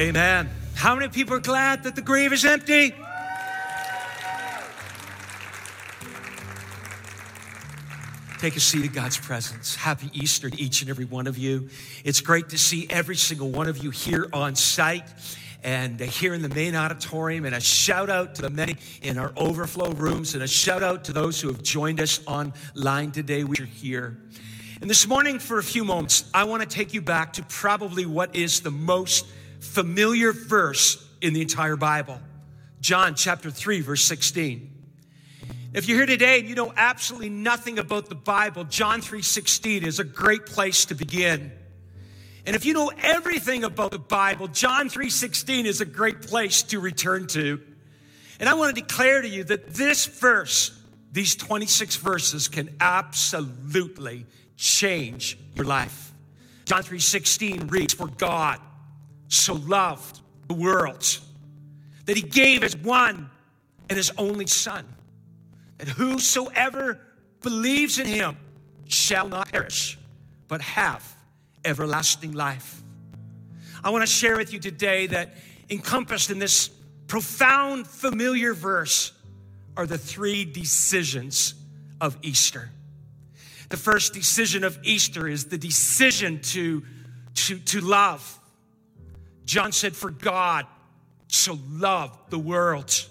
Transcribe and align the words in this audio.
Amen. 0.00 0.48
How 0.76 0.94
many 0.94 1.08
people 1.08 1.34
are 1.34 1.40
glad 1.40 1.82
that 1.82 1.94
the 1.94 2.00
grave 2.00 2.32
is 2.32 2.46
empty? 2.46 2.94
Take 8.38 8.56
a 8.56 8.60
seat 8.60 8.86
in 8.86 8.92
God's 8.92 9.18
presence. 9.18 9.76
Happy 9.76 10.08
Easter 10.14 10.48
to 10.48 10.58
each 10.58 10.80
and 10.80 10.88
every 10.88 11.04
one 11.04 11.26
of 11.26 11.36
you. 11.36 11.68
It's 12.02 12.22
great 12.22 12.48
to 12.48 12.56
see 12.56 12.86
every 12.88 13.16
single 13.16 13.50
one 13.50 13.68
of 13.68 13.84
you 13.84 13.90
here 13.90 14.26
on 14.32 14.56
site 14.56 15.04
and 15.62 16.00
here 16.00 16.32
in 16.32 16.40
the 16.40 16.48
main 16.48 16.74
auditorium. 16.76 17.44
And 17.44 17.54
a 17.54 17.60
shout 17.60 18.08
out 18.08 18.36
to 18.36 18.42
the 18.42 18.48
many 18.48 18.76
in 19.02 19.18
our 19.18 19.34
overflow 19.36 19.92
rooms, 19.92 20.32
and 20.32 20.42
a 20.42 20.48
shout 20.48 20.82
out 20.82 21.04
to 21.04 21.12
those 21.12 21.42
who 21.42 21.48
have 21.48 21.62
joined 21.62 22.00
us 22.00 22.26
online 22.26 23.10
today. 23.10 23.44
We're 23.44 23.66
here. 23.66 24.16
And 24.80 24.88
this 24.88 25.06
morning, 25.06 25.38
for 25.38 25.58
a 25.58 25.62
few 25.62 25.84
moments, 25.84 26.24
I 26.32 26.44
want 26.44 26.62
to 26.62 26.68
take 26.68 26.94
you 26.94 27.02
back 27.02 27.34
to 27.34 27.42
probably 27.42 28.06
what 28.06 28.34
is 28.34 28.60
the 28.60 28.70
most 28.70 29.26
familiar 29.60 30.32
verse 30.32 31.06
in 31.20 31.34
the 31.34 31.42
entire 31.42 31.76
Bible 31.76 32.20
John 32.80 33.14
chapter 33.14 33.50
3, 33.50 33.82
verse 33.82 34.02
16. 34.04 34.68
If 35.72 35.86
you're 35.86 35.98
here 35.98 36.06
today 36.06 36.40
and 36.40 36.48
you 36.48 36.54
know 36.54 36.72
absolutely 36.76 37.28
nothing 37.28 37.78
about 37.78 38.08
the 38.08 38.14
Bible, 38.14 38.64
John 38.64 39.02
3:16 39.02 39.84
is 39.84 40.00
a 40.00 40.04
great 40.04 40.46
place 40.46 40.86
to 40.86 40.94
begin. 40.94 41.52
And 42.46 42.56
if 42.56 42.64
you 42.64 42.72
know 42.72 42.90
everything 43.02 43.62
about 43.62 43.92
the 43.92 43.98
Bible, 43.98 44.48
John 44.48 44.88
3:16 44.88 45.66
is 45.66 45.80
a 45.80 45.84
great 45.84 46.22
place 46.22 46.62
to 46.64 46.80
return 46.80 47.26
to. 47.28 47.60
And 48.40 48.48
I 48.48 48.54
want 48.54 48.74
to 48.74 48.80
declare 48.80 49.20
to 49.20 49.28
you 49.28 49.44
that 49.44 49.74
this 49.74 50.06
verse, 50.06 50.72
these 51.12 51.36
26 51.36 51.96
verses 51.96 52.48
can 52.48 52.74
absolutely 52.80 54.26
change 54.56 55.38
your 55.54 55.66
life. 55.66 56.12
John 56.64 56.82
3:16 56.82 57.68
reads, 57.68 57.92
"For 57.92 58.08
God 58.08 58.58
so 59.30 59.54
loved 59.54 60.20
the 60.48 60.54
world 60.54 61.18
that 62.04 62.16
he 62.16 62.22
gave 62.22 62.62
his 62.62 62.76
one 62.76 63.30
and 63.88 63.96
his 63.96 64.12
only 64.18 64.46
son, 64.46 64.84
that 65.78 65.88
whosoever 65.88 67.00
believes 67.40 67.98
in 67.98 68.06
him 68.06 68.36
shall 68.86 69.28
not 69.28 69.50
perish, 69.50 69.98
but 70.48 70.60
have 70.60 71.16
everlasting 71.64 72.32
life. 72.32 72.82
I 73.82 73.90
want 73.90 74.02
to 74.02 74.12
share 74.12 74.36
with 74.36 74.52
you 74.52 74.58
today 74.58 75.06
that 75.06 75.34
encompassed 75.70 76.30
in 76.30 76.38
this 76.38 76.68
profound, 77.06 77.86
familiar 77.86 78.52
verse 78.52 79.12
are 79.76 79.86
the 79.86 79.98
three 79.98 80.44
decisions 80.44 81.54
of 82.00 82.16
Easter. 82.22 82.70
The 83.68 83.76
first 83.76 84.12
decision 84.12 84.64
of 84.64 84.78
Easter 84.82 85.28
is 85.28 85.44
the 85.44 85.58
decision 85.58 86.40
to, 86.40 86.82
to, 87.34 87.58
to 87.58 87.80
love. 87.80 88.39
John 89.50 89.72
said, 89.72 89.96
For 89.96 90.12
God 90.12 90.64
so 91.26 91.58
loved 91.68 92.30
the 92.30 92.38
world 92.38 93.04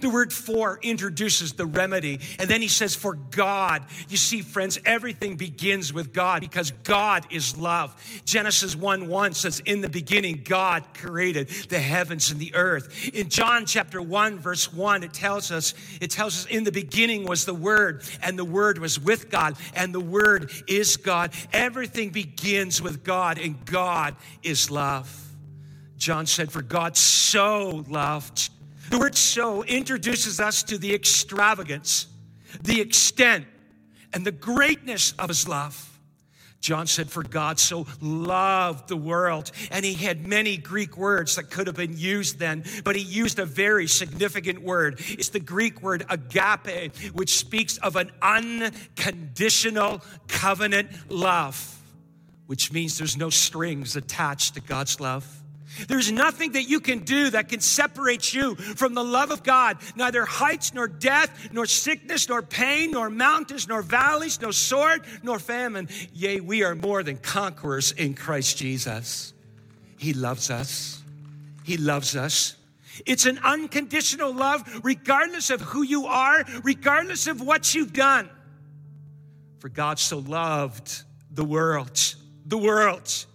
the 0.00 0.08
word 0.08 0.32
for 0.32 0.78
introduces 0.82 1.52
the 1.52 1.66
remedy. 1.66 2.20
And 2.38 2.48
then 2.48 2.62
he 2.62 2.68
says, 2.68 2.94
for 2.94 3.14
God. 3.14 3.84
You 4.08 4.16
see, 4.16 4.40
friends, 4.40 4.78
everything 4.84 5.36
begins 5.36 5.92
with 5.92 6.12
God 6.12 6.40
because 6.40 6.70
God 6.70 7.26
is 7.30 7.56
love. 7.56 7.94
Genesis 8.24 8.74
1 8.74 9.08
1 9.08 9.34
says, 9.34 9.60
In 9.60 9.80
the 9.80 9.88
beginning, 9.88 10.42
God 10.44 10.84
created 10.94 11.48
the 11.68 11.78
heavens 11.78 12.30
and 12.30 12.40
the 12.40 12.54
earth. 12.54 13.10
In 13.14 13.28
John 13.28 13.66
chapter 13.66 14.00
1, 14.00 14.38
verse 14.38 14.72
1, 14.72 15.04
it 15.04 15.12
tells 15.12 15.52
us, 15.52 15.74
it 16.00 16.10
tells 16.10 16.44
us, 16.44 16.46
in 16.46 16.64
the 16.64 16.72
beginning 16.72 17.26
was 17.26 17.44
the 17.44 17.54
Word, 17.54 18.02
and 18.22 18.38
the 18.38 18.44
Word 18.44 18.78
was 18.78 18.98
with 18.98 19.30
God, 19.30 19.56
and 19.74 19.94
the 19.94 20.00
Word 20.00 20.50
is 20.66 20.96
God. 20.96 21.32
Everything 21.52 22.10
begins 22.10 22.80
with 22.80 23.04
God, 23.04 23.38
and 23.38 23.64
God 23.64 24.16
is 24.42 24.70
love. 24.70 25.33
John 25.96 26.26
said, 26.26 26.50
For 26.50 26.62
God 26.62 26.96
so 26.96 27.84
loved 27.88 28.50
the 28.90 28.98
word 28.98 29.16
so 29.16 29.64
introduces 29.64 30.40
us 30.40 30.62
to 30.64 30.78
the 30.78 30.94
extravagance, 30.94 32.06
the 32.62 32.80
extent, 32.80 33.46
and 34.12 34.24
the 34.24 34.32
greatness 34.32 35.12
of 35.18 35.28
his 35.28 35.48
love. 35.48 35.90
John 36.60 36.86
said, 36.86 37.10
For 37.10 37.22
God 37.22 37.58
so 37.58 37.86
loved 38.00 38.88
the 38.88 38.96
world. 38.96 39.50
And 39.70 39.84
he 39.84 39.94
had 39.94 40.26
many 40.26 40.56
Greek 40.56 40.96
words 40.96 41.36
that 41.36 41.50
could 41.50 41.66
have 41.66 41.76
been 41.76 41.96
used 41.96 42.38
then, 42.38 42.64
but 42.84 42.96
he 42.96 43.02
used 43.02 43.38
a 43.38 43.44
very 43.44 43.86
significant 43.86 44.62
word. 44.62 45.00
It's 45.08 45.28
the 45.28 45.40
Greek 45.40 45.82
word 45.82 46.06
agape, 46.08 46.96
which 47.12 47.36
speaks 47.36 47.76
of 47.78 47.96
an 47.96 48.10
unconditional 48.22 50.02
covenant 50.26 50.90
love, 51.10 51.78
which 52.46 52.72
means 52.72 52.96
there's 52.96 53.16
no 53.16 53.28
strings 53.28 53.94
attached 53.96 54.54
to 54.54 54.60
God's 54.60 55.00
love. 55.00 55.43
There's 55.88 56.12
nothing 56.12 56.52
that 56.52 56.64
you 56.64 56.80
can 56.80 57.00
do 57.00 57.30
that 57.30 57.48
can 57.48 57.60
separate 57.60 58.32
you 58.32 58.54
from 58.54 58.94
the 58.94 59.04
love 59.04 59.30
of 59.30 59.42
God. 59.42 59.78
Neither 59.96 60.24
heights, 60.24 60.72
nor 60.74 60.86
death, 60.88 61.48
nor 61.52 61.66
sickness, 61.66 62.28
nor 62.28 62.42
pain, 62.42 62.92
nor 62.92 63.10
mountains, 63.10 63.68
nor 63.68 63.82
valleys, 63.82 64.40
no 64.40 64.50
sword, 64.50 65.02
nor 65.22 65.38
famine. 65.38 65.88
Yea, 66.12 66.40
we 66.40 66.62
are 66.62 66.74
more 66.74 67.02
than 67.02 67.16
conquerors 67.16 67.92
in 67.92 68.14
Christ 68.14 68.56
Jesus. 68.56 69.32
He 69.98 70.12
loves 70.12 70.50
us. 70.50 71.02
He 71.64 71.76
loves 71.76 72.14
us. 72.14 72.56
It's 73.06 73.26
an 73.26 73.40
unconditional 73.42 74.32
love, 74.32 74.80
regardless 74.84 75.50
of 75.50 75.60
who 75.60 75.82
you 75.82 76.06
are, 76.06 76.44
regardless 76.62 77.26
of 77.26 77.40
what 77.40 77.74
you've 77.74 77.92
done. 77.92 78.30
For 79.58 79.68
God 79.68 79.98
so 79.98 80.18
loved 80.18 81.02
the 81.30 81.44
world, 81.44 81.98
the 82.46 82.58
world 82.58 83.26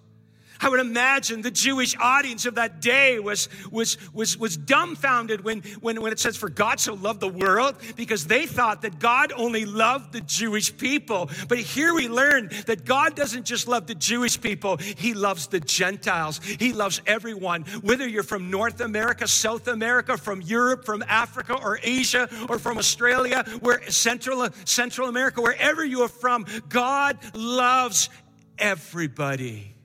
I 0.62 0.68
would 0.68 0.82
imagine 0.82 1.42
the 1.42 1.52
Jewish 1.52 1.96
audience 1.98 2.46
of 2.46 2.56
that 2.56 2.82
day 2.82 3.20
was, 3.20 3.48
was, 3.72 3.98
was, 4.14 4.38
was 4.38 4.58
dumbfounded 4.58 5.44
when, 5.44 5.62
when, 5.80 6.02
when 6.02 6.12
it 6.12 6.20
says, 6.20 6.36
For 6.36 6.50
God 6.50 6.80
so 6.80 6.96
loved 6.96 7.22
the 7.22 7.30
world, 7.30 7.76
because 7.96 8.28
they 8.28 8.46
thought 8.46 8.82
that 8.82 9.00
God 9.00 9.32
only 9.36 9.66
loved 9.66 10.12
the 10.12 10.22
Jewish 10.22 10.76
people. 10.76 11.30
But 11.48 11.60
here 11.60 11.94
we 11.94 12.10
learn 12.10 12.50
that 12.66 12.84
God 12.84 13.16
doesn't 13.16 13.46
just 13.46 13.68
love 13.68 13.88
the 13.88 13.96
Jewish 13.96 14.40
people, 14.40 14.78
He 14.78 15.14
loves 15.14 15.48
the 15.48 15.62
Gentiles. 15.62 16.42
He 16.44 16.74
loves 16.74 17.02
everyone, 17.06 17.64
whether 17.82 18.08
you're 18.08 18.24
from 18.24 18.52
North 18.52 18.82
America, 18.82 19.28
South 19.28 19.68
America, 19.68 20.18
from 20.18 20.42
Europe, 20.42 20.84
from 20.84 21.04
Africa, 21.08 21.54
or 21.54 21.80
Asia, 21.82 22.28
or 22.50 22.60
from 22.60 22.78
Australia, 22.78 23.46
where 23.62 23.82
Central, 23.90 24.48
Central 24.66 25.08
America, 25.08 25.42
wherever 25.42 25.86
you 25.86 26.02
are 26.02 26.10
from, 26.10 26.46
God 26.68 27.18
loves 27.34 28.10
everybody. 28.58 29.76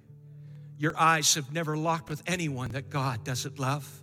Your 0.78 0.98
eyes 0.98 1.34
have 1.34 1.52
never 1.52 1.76
locked 1.76 2.08
with 2.08 2.22
anyone 2.26 2.72
that 2.72 2.90
God 2.90 3.24
doesn't 3.24 3.58
love. 3.58 4.02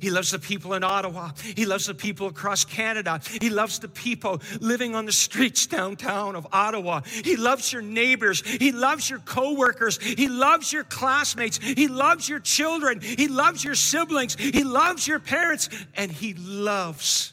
He 0.00 0.10
loves 0.10 0.30
the 0.30 0.38
people 0.38 0.74
in 0.74 0.82
Ottawa. 0.82 1.30
He 1.56 1.66
loves 1.66 1.86
the 1.86 1.94
people 1.94 2.26
across 2.26 2.64
Canada. 2.64 3.20
He 3.40 3.50
loves 3.50 3.78
the 3.78 3.88
people 3.88 4.40
living 4.60 4.94
on 4.94 5.04
the 5.04 5.12
streets 5.12 5.66
downtown 5.66 6.36
of 6.36 6.46
Ottawa. 6.52 7.02
He 7.02 7.36
loves 7.36 7.72
your 7.72 7.82
neighbors. 7.82 8.42
He 8.44 8.72
loves 8.72 9.08
your 9.08 9.18
coworkers. 9.20 9.98
He 9.98 10.28
loves 10.28 10.72
your 10.72 10.84
classmates. 10.84 11.58
He 11.58 11.88
loves 11.88 12.28
your 12.28 12.40
children. 12.40 13.00
He 13.00 13.28
loves 13.28 13.62
your 13.62 13.74
siblings. 13.74 14.36
He 14.36 14.64
loves 14.64 15.06
your 15.06 15.20
parents. 15.20 15.68
And 15.94 16.10
He 16.10 16.34
loves 16.34 17.32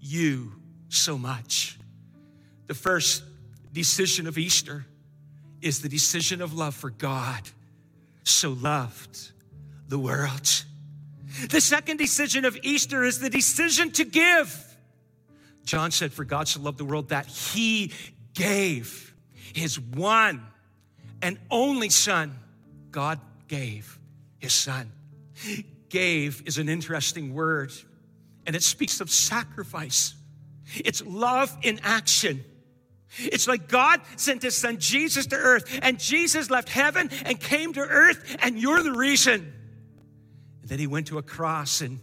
you 0.00 0.52
so 0.88 1.18
much. 1.18 1.78
The 2.66 2.74
first 2.74 3.22
decision 3.72 4.26
of 4.26 4.38
Easter 4.38 4.86
is 5.60 5.82
the 5.82 5.88
decision 5.88 6.40
of 6.40 6.54
love 6.54 6.74
for 6.74 6.90
God 6.90 7.42
so 8.30 8.50
loved 8.50 9.32
the 9.88 9.98
world. 9.98 10.64
The 11.48 11.60
second 11.60 11.98
decision 11.98 12.44
of 12.44 12.56
Easter 12.62 13.04
is 13.04 13.20
the 13.20 13.30
decision 13.30 13.90
to 13.92 14.04
give. 14.04 14.66
John 15.64 15.90
said, 15.90 16.12
For 16.12 16.24
God 16.24 16.48
so 16.48 16.60
loved 16.60 16.78
the 16.78 16.84
world 16.84 17.10
that 17.10 17.26
he 17.26 17.92
gave 18.34 19.14
his 19.54 19.78
one 19.78 20.46
and 21.22 21.38
only 21.50 21.88
son. 21.90 22.38
God 22.90 23.20
gave 23.48 23.98
his 24.38 24.52
son. 24.52 24.90
Gave 25.88 26.42
is 26.46 26.58
an 26.58 26.68
interesting 26.68 27.34
word, 27.34 27.72
and 28.46 28.54
it 28.56 28.62
speaks 28.62 29.00
of 29.00 29.10
sacrifice. 29.10 30.14
It's 30.74 31.04
love 31.04 31.56
in 31.62 31.80
action. 31.82 32.44
It's 33.18 33.48
like 33.48 33.68
God 33.68 34.00
sent 34.16 34.42
his 34.42 34.56
son 34.56 34.78
Jesus 34.78 35.26
to 35.26 35.36
earth, 35.36 35.80
and 35.82 35.98
Jesus 35.98 36.50
left 36.50 36.68
heaven 36.68 37.10
and 37.24 37.40
came 37.40 37.72
to 37.72 37.80
earth, 37.80 38.36
and 38.40 38.58
you're 38.58 38.82
the 38.82 38.92
reason. 38.92 39.52
And 40.62 40.70
then 40.70 40.78
he 40.78 40.86
went 40.86 41.08
to 41.08 41.18
a 41.18 41.22
cross 41.22 41.80
and 41.80 42.00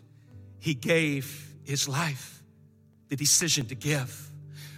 he 0.59 0.74
gave 0.74 1.56
his 1.63 1.88
life, 1.88 2.42
the 3.07 3.15
decision 3.15 3.68
to 3.68 3.75
give. 3.75 4.31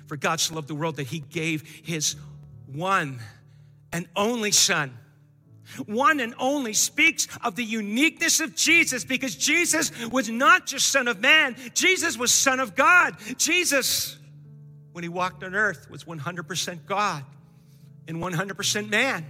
For 0.07 0.17
God 0.17 0.39
so 0.39 0.55
loved 0.55 0.67
the 0.67 0.75
world 0.75 0.97
that 0.97 1.07
he 1.07 1.19
gave 1.19 1.61
his 1.83 2.15
one 2.67 3.19
and 3.91 4.07
only 4.15 4.51
son. 4.51 4.97
One 5.85 6.19
and 6.19 6.33
only 6.39 6.73
speaks 6.73 7.27
of 7.43 7.55
the 7.55 7.63
uniqueness 7.63 8.39
of 8.39 8.55
Jesus 8.55 9.05
because 9.05 9.35
Jesus 9.35 9.91
was 10.07 10.27
not 10.27 10.65
just 10.65 10.87
Son 10.87 11.07
of 11.07 11.19
Man, 11.19 11.55
Jesus 11.75 12.17
was 12.17 12.33
Son 12.33 12.59
of 12.59 12.75
God. 12.75 13.15
Jesus 13.37 14.17
when 14.99 15.03
he 15.03 15.07
walked 15.07 15.45
on 15.45 15.55
earth 15.55 15.89
was 15.89 16.03
100% 16.03 16.85
God 16.85 17.23
and 18.05 18.17
100% 18.17 18.89
man. 18.89 19.25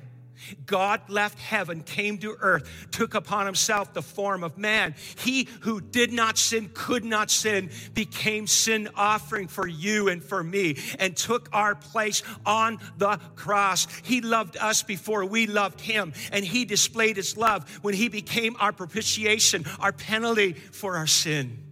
God 0.66 1.08
left 1.10 1.38
heaven, 1.38 1.84
came 1.84 2.18
to 2.20 2.36
earth, 2.40 2.88
took 2.90 3.14
upon 3.14 3.46
himself 3.46 3.94
the 3.94 4.02
form 4.02 4.44
of 4.44 4.58
man. 4.58 4.96
He 5.20 5.48
who 5.62 5.80
did 5.80 6.12
not 6.12 6.40
sin, 6.40 6.72
could 6.74 7.06
not 7.06 7.30
sin, 7.30 7.70
became 7.94 8.48
sin 8.48 8.90
offering 8.96 9.48
for 9.48 9.68
you 9.68 10.10
and 10.10 10.24
for 10.24 10.44
me 10.44 10.76
and 10.98 11.16
took 11.16 11.50
our 11.54 11.76
place 11.76 12.24
on 12.48 12.80
the 12.98 13.20
cross. 13.36 13.86
He 14.02 14.22
loved 14.22 14.58
us 14.58 14.82
before 14.82 15.24
we 15.24 15.46
loved 15.46 15.82
him, 15.82 16.14
and 16.32 16.44
he 16.44 16.66
displayed 16.66 17.16
his 17.16 17.38
love 17.38 17.70
when 17.84 17.94
he 17.94 18.10
became 18.10 18.56
our 18.60 18.72
propitiation, 18.72 19.66
our 19.80 19.92
penalty 19.92 20.54
for 20.54 20.98
our 20.98 21.06
sin. 21.06 21.64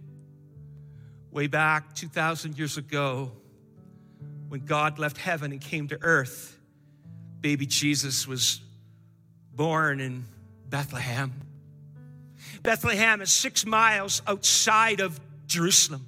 Way 1.32 1.48
back 1.48 1.96
2,000 1.96 2.56
years 2.56 2.76
ago, 2.76 3.32
when 4.48 4.64
God 4.64 4.98
left 4.98 5.18
heaven 5.18 5.52
and 5.52 5.60
came 5.60 5.88
to 5.88 5.98
earth, 6.00 6.58
baby 7.40 7.66
Jesus 7.66 8.26
was 8.26 8.60
born 9.54 10.00
in 10.00 10.24
Bethlehem. 10.68 11.32
Bethlehem 12.62 13.20
is 13.20 13.30
six 13.30 13.66
miles 13.66 14.22
outside 14.26 15.00
of 15.00 15.18
Jerusalem. 15.46 16.06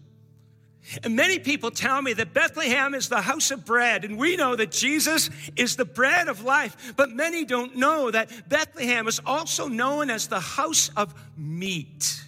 And 1.05 1.15
many 1.15 1.39
people 1.39 1.71
tell 1.71 2.03
me 2.03 2.15
that 2.15 2.35
Bethlehem 2.35 2.95
is 2.95 3.09
the 3.09 3.21
house 3.21 3.51
of 3.51 3.65
bread, 3.65 4.05
and 4.05 4.19
we 4.19 4.37
know 4.37 4.57
that 4.57 4.73
Jesus 4.73 5.31
is 5.55 5.77
the 5.77 5.85
bread 5.85 6.29
of 6.29 6.43
life. 6.43 6.95
But 6.97 7.11
many 7.11 7.45
don't 7.45 7.77
know 7.77 8.11
that 8.11 8.49
Bethlehem 8.49 9.07
is 9.07 9.21
also 9.25 9.69
known 9.69 10.11
as 10.11 10.27
the 10.27 10.41
house 10.41 10.91
of 10.97 11.15
meat, 11.37 12.25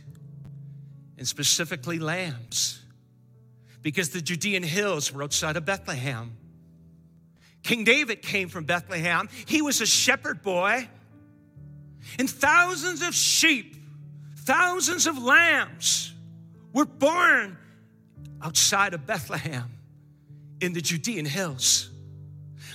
and 1.18 1.26
specifically 1.26 1.98
lambs, 1.98 2.81
because 3.82 4.10
the 4.10 4.22
Judean 4.22 4.62
hills 4.62 5.12
were 5.12 5.22
outside 5.22 5.56
of 5.56 5.64
Bethlehem. 5.64 6.36
King 7.62 7.84
David 7.84 8.22
came 8.22 8.48
from 8.48 8.64
Bethlehem. 8.64 9.28
He 9.46 9.62
was 9.62 9.80
a 9.80 9.86
shepherd 9.86 10.42
boy. 10.42 10.88
And 12.18 12.28
thousands 12.28 13.02
of 13.02 13.14
sheep, 13.14 13.76
thousands 14.38 15.06
of 15.06 15.22
lambs 15.22 16.12
were 16.72 16.84
born 16.84 17.56
outside 18.42 18.94
of 18.94 19.06
Bethlehem 19.06 19.70
in 20.60 20.72
the 20.72 20.80
Judean 20.80 21.24
hills. 21.24 21.91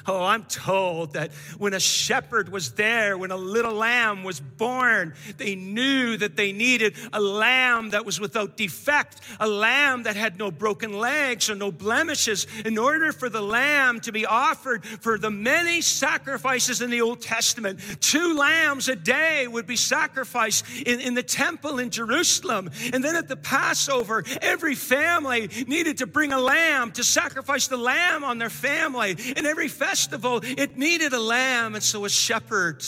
Oh, 0.07 0.23
I'm 0.23 0.45
told 0.45 1.13
that 1.13 1.33
when 1.57 1.73
a 1.73 1.81
shepherd 1.81 2.47
was 2.47 2.71
there, 2.71 3.17
when 3.17 3.31
a 3.31 3.35
little 3.35 3.73
lamb 3.73 4.23
was 4.23 4.39
born, 4.39 5.13
they 5.35 5.53
knew 5.55 6.15
that 6.15 6.37
they 6.37 6.53
needed 6.53 6.95
a 7.11 7.19
lamb 7.19 7.89
that 7.89 8.05
was 8.05 8.17
without 8.17 8.55
defect, 8.55 9.19
a 9.41 9.47
lamb 9.47 10.03
that 10.03 10.15
had 10.15 10.37
no 10.37 10.49
broken 10.49 10.93
legs 10.93 11.49
or 11.49 11.55
no 11.55 11.73
blemishes, 11.73 12.47
in 12.63 12.77
order 12.77 13.11
for 13.11 13.27
the 13.27 13.41
lamb 13.41 13.99
to 13.99 14.13
be 14.13 14.25
offered 14.25 14.85
for 14.85 15.17
the 15.17 15.29
many 15.29 15.81
sacrifices 15.81 16.81
in 16.81 16.89
the 16.89 17.01
Old 17.01 17.19
Testament. 17.19 17.81
Two 17.99 18.37
lambs 18.37 18.87
a 18.87 18.95
day 18.95 19.45
would 19.45 19.67
be 19.67 19.75
sacrificed 19.75 20.63
in, 20.85 21.01
in 21.01 21.15
the 21.15 21.23
temple 21.23 21.79
in 21.79 21.89
Jerusalem. 21.89 22.71
And 22.93 23.03
then 23.03 23.17
at 23.17 23.27
the 23.27 23.35
Passover, 23.35 24.23
every 24.41 24.75
family 24.75 25.49
needed 25.67 25.97
to 25.97 26.07
bring 26.07 26.31
a 26.31 26.39
lamb 26.39 26.93
to 26.93 27.03
sacrifice 27.03 27.67
the 27.67 27.75
lamb 27.75 28.23
on 28.23 28.37
their 28.37 28.49
family. 28.49 29.17
And 29.35 29.45
every 29.45 29.67
festival, 29.67 29.96
festival, 29.97 30.41
it 30.43 30.77
needed 30.77 31.11
a 31.13 31.19
lamb. 31.19 31.73
And 31.73 31.83
so 31.83 32.05
a 32.05 32.09
shepherd 32.09 32.83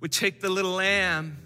would 0.00 0.12
take 0.12 0.42
the 0.42 0.50
little 0.50 0.72
lamb. 0.72 1.38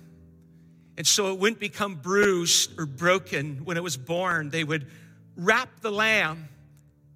And 0.97 1.07
so 1.07 1.33
it 1.33 1.39
wouldn't 1.39 1.61
become 1.61 1.95
bruised 1.95 2.77
or 2.77 2.85
broken 2.85 3.65
when 3.65 3.77
it 3.77 3.83
was 3.83 3.97
born. 3.97 4.51
They 4.51 4.65
would 4.65 4.89
wrap 5.37 5.81
the 5.83 5.93
lamb 5.93 6.49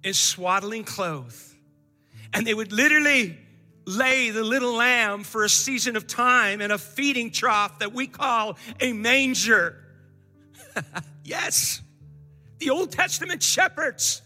in 0.01 0.13
swaddling 0.13 0.85
clothes. 0.85 1.53
And 2.33 2.47
they 2.47 2.53
would 2.53 2.71
literally 2.71 3.37
lay 3.85 4.29
the 4.29 4.43
little 4.43 4.73
lamb 4.73 5.23
for 5.23 5.43
a 5.43 5.49
season 5.49 5.97
of 5.97 6.07
time 6.07 6.61
in 6.61 6.71
a 6.71 6.77
feeding 6.77 7.31
trough 7.31 7.79
that 7.79 7.93
we 7.93 8.07
call 8.07 8.57
a 8.79 8.93
manger. 8.93 9.75
yes, 11.25 11.81
the 12.59 12.69
Old 12.69 12.93
Testament 12.93 13.43
shepherds 13.43 14.21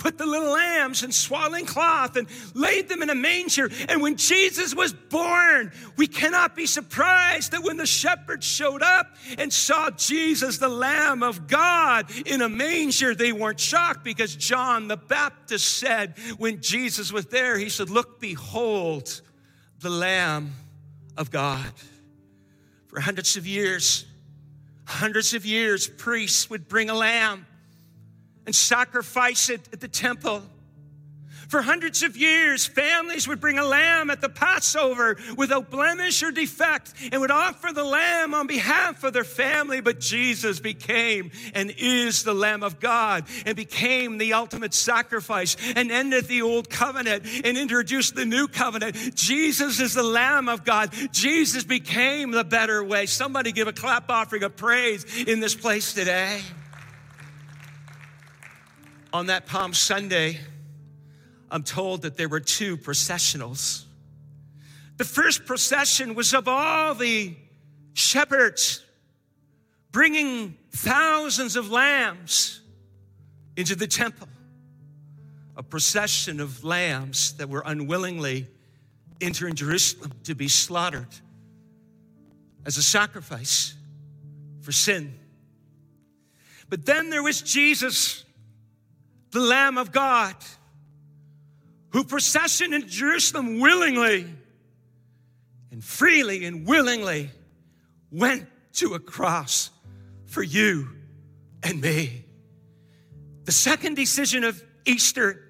put 0.00 0.18
the 0.18 0.26
little 0.26 0.50
lambs 0.50 1.04
in 1.04 1.12
swaddling 1.12 1.66
cloth 1.66 2.16
and 2.16 2.26
laid 2.54 2.88
them 2.88 3.02
in 3.02 3.10
a 3.10 3.14
manger. 3.14 3.70
And 3.88 4.02
when 4.02 4.16
Jesus 4.16 4.74
was 4.74 4.92
born, 4.92 5.70
we 5.96 6.08
cannot 6.08 6.56
be 6.56 6.66
surprised 6.66 7.52
that 7.52 7.62
when 7.62 7.76
the 7.76 7.86
shepherds 7.86 8.46
showed 8.46 8.82
up 8.82 9.14
and 9.38 9.52
saw 9.52 9.90
Jesus, 9.90 10.58
the 10.58 10.68
Lamb 10.68 11.22
of 11.22 11.46
God, 11.46 12.10
in 12.26 12.40
a 12.40 12.48
manger, 12.48 13.14
they 13.14 13.30
weren't 13.32 13.60
shocked 13.60 14.02
because 14.02 14.34
John 14.34 14.88
the 14.88 14.96
Baptist 14.96 15.78
said, 15.78 16.14
when 16.38 16.62
Jesus 16.62 17.12
was 17.12 17.26
there, 17.26 17.58
he 17.58 17.68
said, 17.68 17.90
Look, 17.90 18.20
behold, 18.20 19.20
the 19.80 19.90
Lamb 19.90 20.54
of 21.16 21.30
God. 21.30 21.72
For 22.88 23.00
hundreds 23.00 23.36
of 23.36 23.46
years, 23.46 24.06
hundreds 24.86 25.34
of 25.34 25.44
years, 25.44 25.86
priests 25.86 26.48
would 26.48 26.68
bring 26.68 26.88
a 26.88 26.94
lamb 26.94 27.46
and 28.50 28.54
sacrifice 28.56 29.48
it 29.48 29.60
at 29.72 29.78
the 29.78 29.86
temple. 29.86 30.42
For 31.48 31.62
hundreds 31.62 32.02
of 32.02 32.16
years, 32.16 32.66
families 32.66 33.28
would 33.28 33.40
bring 33.40 33.58
a 33.58 33.64
lamb 33.64 34.10
at 34.10 34.20
the 34.20 34.28
Passover 34.28 35.18
without 35.36 35.70
blemish 35.70 36.20
or 36.24 36.32
defect 36.32 36.92
and 37.12 37.20
would 37.20 37.30
offer 37.30 37.72
the 37.72 37.84
lamb 37.84 38.34
on 38.34 38.48
behalf 38.48 39.04
of 39.04 39.12
their 39.12 39.22
family. 39.22 39.80
But 39.80 40.00
Jesus 40.00 40.58
became 40.58 41.30
and 41.54 41.72
is 41.78 42.24
the 42.24 42.34
Lamb 42.34 42.64
of 42.64 42.80
God 42.80 43.26
and 43.46 43.54
became 43.54 44.18
the 44.18 44.32
ultimate 44.32 44.74
sacrifice 44.74 45.56
and 45.76 45.92
ended 45.92 46.24
the 46.24 46.42
old 46.42 46.68
covenant 46.68 47.24
and 47.44 47.56
introduced 47.56 48.16
the 48.16 48.26
new 48.26 48.48
covenant. 48.48 49.14
Jesus 49.14 49.78
is 49.78 49.94
the 49.94 50.02
Lamb 50.02 50.48
of 50.48 50.64
God. 50.64 50.92
Jesus 51.12 51.62
became 51.62 52.32
the 52.32 52.42
better 52.42 52.82
way. 52.82 53.06
Somebody 53.06 53.52
give 53.52 53.68
a 53.68 53.72
clap 53.72 54.10
offering 54.10 54.42
of 54.42 54.56
praise 54.56 55.04
in 55.22 55.38
this 55.38 55.54
place 55.54 55.94
today 55.94 56.42
on 59.12 59.26
that 59.26 59.46
Palm 59.46 59.74
Sunday, 59.74 60.38
I'm 61.50 61.62
told 61.62 62.02
that 62.02 62.16
there 62.16 62.28
were 62.28 62.40
two 62.40 62.76
processionals. 62.76 63.84
The 64.96 65.04
first 65.04 65.46
procession 65.46 66.14
was 66.14 66.32
of 66.32 66.46
all 66.46 66.94
the 66.94 67.34
shepherds 67.94 68.84
bringing 69.92 70.56
thousands 70.70 71.56
of 71.56 71.70
lambs 71.70 72.60
into 73.56 73.74
the 73.74 73.86
temple. 73.86 74.28
A 75.56 75.62
procession 75.62 76.40
of 76.40 76.62
lambs 76.64 77.32
that 77.34 77.48
were 77.48 77.62
unwillingly 77.66 78.46
entering 79.20 79.54
Jerusalem 79.54 80.12
to 80.24 80.34
be 80.34 80.48
slaughtered 80.48 81.08
as 82.64 82.76
a 82.76 82.82
sacrifice 82.82 83.74
for 84.60 84.72
sin. 84.72 85.14
But 86.68 86.86
then 86.86 87.10
there 87.10 87.22
was 87.22 87.42
Jesus 87.42 88.24
the 89.30 89.40
Lamb 89.40 89.78
of 89.78 89.92
God, 89.92 90.34
who 91.90 92.04
processioned 92.04 92.74
in 92.74 92.88
Jerusalem 92.88 93.60
willingly 93.60 94.26
and 95.70 95.82
freely 95.82 96.44
and 96.44 96.66
willingly 96.66 97.30
went 98.10 98.46
to 98.74 98.94
a 98.94 98.98
cross 98.98 99.70
for 100.26 100.42
you 100.42 100.88
and 101.62 101.80
me. 101.80 102.24
The 103.44 103.52
second 103.52 103.94
decision 103.94 104.44
of 104.44 104.62
Easter 104.84 105.49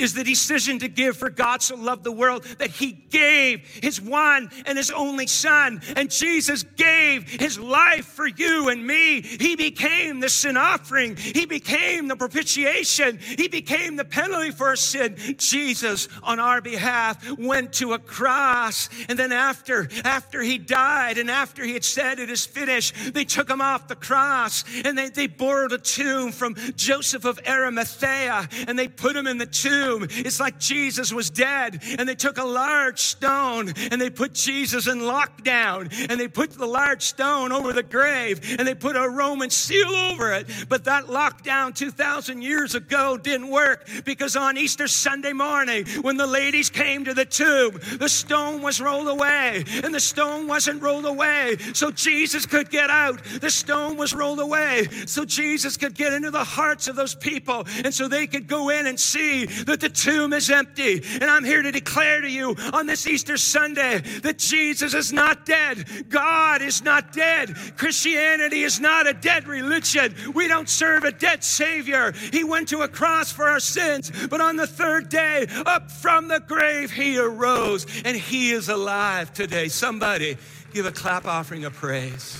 is 0.00 0.14
the 0.14 0.24
decision 0.24 0.78
to 0.80 0.88
give 0.88 1.16
for 1.16 1.30
God 1.30 1.62
so 1.62 1.76
loved 1.76 2.04
the 2.04 2.12
world 2.12 2.44
that 2.58 2.70
he 2.70 2.92
gave 2.92 3.60
his 3.82 4.00
one 4.00 4.50
and 4.66 4.78
his 4.78 4.90
only 4.90 5.26
son. 5.26 5.82
And 5.96 6.10
Jesus 6.10 6.62
gave 6.62 7.28
his 7.28 7.58
life 7.58 8.06
for 8.06 8.26
you 8.26 8.68
and 8.68 8.86
me. 8.86 9.20
He 9.20 9.56
became 9.56 10.20
the 10.20 10.28
sin 10.28 10.56
offering. 10.56 11.16
He 11.16 11.46
became 11.46 12.08
the 12.08 12.16
propitiation. 12.16 13.18
He 13.18 13.48
became 13.48 13.96
the 13.96 14.04
penalty 14.04 14.50
for 14.50 14.68
our 14.68 14.76
sin. 14.76 15.16
Jesus 15.36 16.08
on 16.22 16.40
our 16.40 16.60
behalf 16.60 17.38
went 17.38 17.74
to 17.74 17.92
a 17.92 17.98
cross. 17.98 18.88
And 19.08 19.18
then 19.18 19.32
after, 19.32 19.88
after 20.04 20.42
he 20.42 20.58
died 20.58 21.18
and 21.18 21.30
after 21.30 21.64
he 21.64 21.74
had 21.74 21.84
said 21.84 22.18
it 22.18 22.30
is 22.30 22.46
finished, 22.46 22.94
they 23.14 23.24
took 23.24 23.50
him 23.50 23.60
off 23.60 23.88
the 23.88 23.96
cross 23.96 24.64
and 24.84 24.96
they, 24.96 25.10
they 25.10 25.26
borrowed 25.26 25.72
a 25.72 25.78
tomb 25.78 26.32
from 26.32 26.54
Joseph 26.76 27.24
of 27.24 27.38
Arimathea 27.46 28.48
and 28.66 28.78
they 28.78 28.88
put 28.88 29.16
him 29.16 29.26
in 29.26 29.38
the 29.38 29.46
tomb 29.46 29.89
tomb. 29.90 30.06
It's 30.10 30.40
like 30.40 30.58
Jesus 30.58 31.12
was 31.12 31.30
dead, 31.30 31.82
and 31.98 32.08
they 32.08 32.14
took 32.14 32.38
a 32.38 32.44
large 32.44 33.00
stone 33.00 33.72
and 33.90 34.00
they 34.00 34.10
put 34.10 34.32
Jesus 34.32 34.86
in 34.86 35.00
lockdown, 35.00 35.92
and 36.08 36.20
they 36.20 36.28
put 36.28 36.50
the 36.52 36.66
large 36.66 37.02
stone 37.02 37.52
over 37.52 37.72
the 37.72 37.82
grave, 37.82 38.56
and 38.58 38.66
they 38.66 38.74
put 38.74 38.96
a 38.96 39.08
Roman 39.08 39.50
seal 39.50 39.88
over 39.88 40.32
it. 40.32 40.46
But 40.68 40.84
that 40.84 41.06
lockdown 41.06 41.74
2,000 41.74 42.42
years 42.42 42.74
ago 42.74 43.16
didn't 43.16 43.48
work 43.48 43.88
because 44.04 44.36
on 44.36 44.56
Easter 44.56 44.88
Sunday 44.88 45.32
morning, 45.32 45.86
when 46.02 46.16
the 46.16 46.26
ladies 46.26 46.70
came 46.70 47.04
to 47.04 47.14
the 47.14 47.24
tomb, 47.24 47.78
the 47.98 48.08
stone 48.08 48.62
was 48.62 48.80
rolled 48.80 49.08
away, 49.08 49.64
and 49.82 49.94
the 49.94 50.00
stone 50.00 50.46
wasn't 50.46 50.82
rolled 50.82 51.06
away 51.06 51.56
so 51.74 51.90
Jesus 51.90 52.46
could 52.46 52.70
get 52.70 52.90
out. 52.90 53.22
The 53.40 53.50
stone 53.50 53.96
was 53.96 54.14
rolled 54.14 54.40
away 54.40 54.86
so 55.06 55.24
Jesus 55.24 55.76
could 55.76 55.94
get 55.94 56.12
into 56.12 56.30
the 56.30 56.44
hearts 56.44 56.88
of 56.88 56.96
those 56.96 57.14
people, 57.14 57.66
and 57.84 57.92
so 57.92 58.08
they 58.08 58.26
could 58.26 58.46
go 58.46 58.68
in 58.70 58.86
and 58.86 58.98
see 58.98 59.46
the 59.46 59.76
the 59.80 59.88
tomb 59.88 60.32
is 60.32 60.50
empty. 60.50 61.02
And 61.14 61.24
I'm 61.24 61.44
here 61.44 61.62
to 61.62 61.72
declare 61.72 62.20
to 62.20 62.30
you 62.30 62.56
on 62.72 62.86
this 62.86 63.06
Easter 63.06 63.36
Sunday 63.36 63.98
that 64.22 64.38
Jesus 64.38 64.94
is 64.94 65.12
not 65.12 65.46
dead. 65.46 66.08
God 66.08 66.62
is 66.62 66.82
not 66.82 67.12
dead. 67.12 67.54
Christianity 67.76 68.62
is 68.62 68.80
not 68.80 69.06
a 69.06 69.14
dead 69.14 69.46
religion. 69.46 70.14
We 70.34 70.48
don't 70.48 70.68
serve 70.68 71.04
a 71.04 71.12
dead 71.12 71.42
Savior. 71.44 72.12
He 72.32 72.44
went 72.44 72.68
to 72.68 72.82
a 72.82 72.88
cross 72.88 73.32
for 73.32 73.48
our 73.48 73.60
sins, 73.60 74.10
but 74.28 74.40
on 74.40 74.56
the 74.56 74.66
third 74.66 75.08
day, 75.08 75.46
up 75.66 75.90
from 75.90 76.28
the 76.28 76.40
grave, 76.40 76.90
He 76.90 77.18
arose 77.18 77.86
and 78.04 78.16
He 78.16 78.52
is 78.52 78.68
alive 78.68 79.32
today. 79.32 79.68
Somebody 79.68 80.36
give 80.72 80.86
a 80.86 80.92
clap 80.92 81.26
offering 81.26 81.64
of 81.64 81.74
praise. 81.74 82.38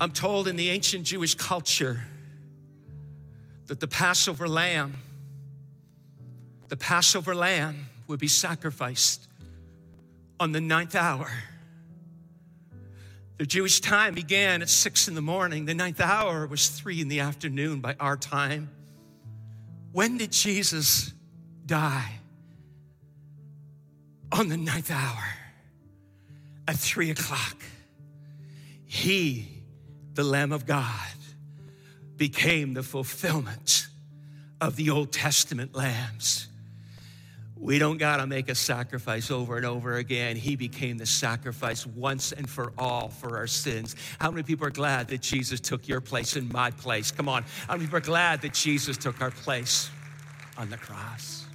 I'm 0.00 0.12
told 0.12 0.48
in 0.48 0.56
the 0.56 0.70
ancient 0.70 1.04
Jewish 1.04 1.34
culture 1.34 2.02
that 3.70 3.78
the 3.78 3.86
Passover 3.86 4.48
lamb, 4.48 4.96
the 6.66 6.76
Passover 6.76 7.36
lamb 7.36 7.86
would 8.08 8.18
be 8.18 8.26
sacrificed 8.26 9.28
on 10.40 10.50
the 10.50 10.60
ninth 10.60 10.96
hour. 10.96 11.30
The 13.38 13.46
Jewish 13.46 13.78
time 13.78 14.14
began 14.14 14.60
at 14.60 14.68
six 14.68 15.06
in 15.06 15.14
the 15.14 15.22
morning. 15.22 15.66
The 15.66 15.74
ninth 15.74 16.00
hour 16.00 16.48
was 16.48 16.68
three 16.68 17.00
in 17.00 17.06
the 17.06 17.20
afternoon 17.20 17.78
by 17.78 17.94
our 18.00 18.16
time. 18.16 18.70
When 19.92 20.18
did 20.18 20.32
Jesus 20.32 21.12
die? 21.64 22.10
On 24.32 24.48
the 24.48 24.56
ninth 24.56 24.90
hour 24.90 25.28
at 26.66 26.74
three 26.74 27.10
o'clock. 27.10 27.62
He 28.84 29.46
the 30.14 30.24
Lamb 30.24 30.50
of 30.50 30.66
God 30.66 31.06
became 32.20 32.74
the 32.74 32.82
fulfillment 32.82 33.88
of 34.60 34.76
the 34.76 34.90
Old 34.90 35.10
Testament 35.10 35.74
lambs. 35.74 36.48
We 37.56 37.78
don't 37.78 37.96
got 37.96 38.18
to 38.18 38.26
make 38.26 38.50
a 38.50 38.54
sacrifice 38.54 39.30
over 39.30 39.56
and 39.56 39.64
over 39.64 39.94
again. 39.94 40.36
He 40.36 40.54
became 40.54 40.98
the 40.98 41.06
sacrifice 41.06 41.86
once 41.86 42.32
and 42.32 42.46
for 42.46 42.74
all 42.76 43.08
for 43.08 43.38
our 43.38 43.46
sins. 43.46 43.96
How 44.18 44.30
many 44.30 44.42
people 44.42 44.66
are 44.66 44.70
glad 44.70 45.08
that 45.08 45.22
Jesus 45.22 45.60
took 45.60 45.88
your 45.88 46.02
place 46.02 46.36
and 46.36 46.52
my 46.52 46.70
place? 46.70 47.10
Come 47.10 47.26
on. 47.26 47.42
How 47.66 47.72
many 47.72 47.86
people 47.86 47.96
are 47.96 48.02
glad 48.02 48.42
that 48.42 48.52
Jesus 48.52 48.98
took 48.98 49.22
our 49.22 49.30
place 49.30 49.88
on 50.58 50.68
the 50.68 50.76
cross? 50.76 51.46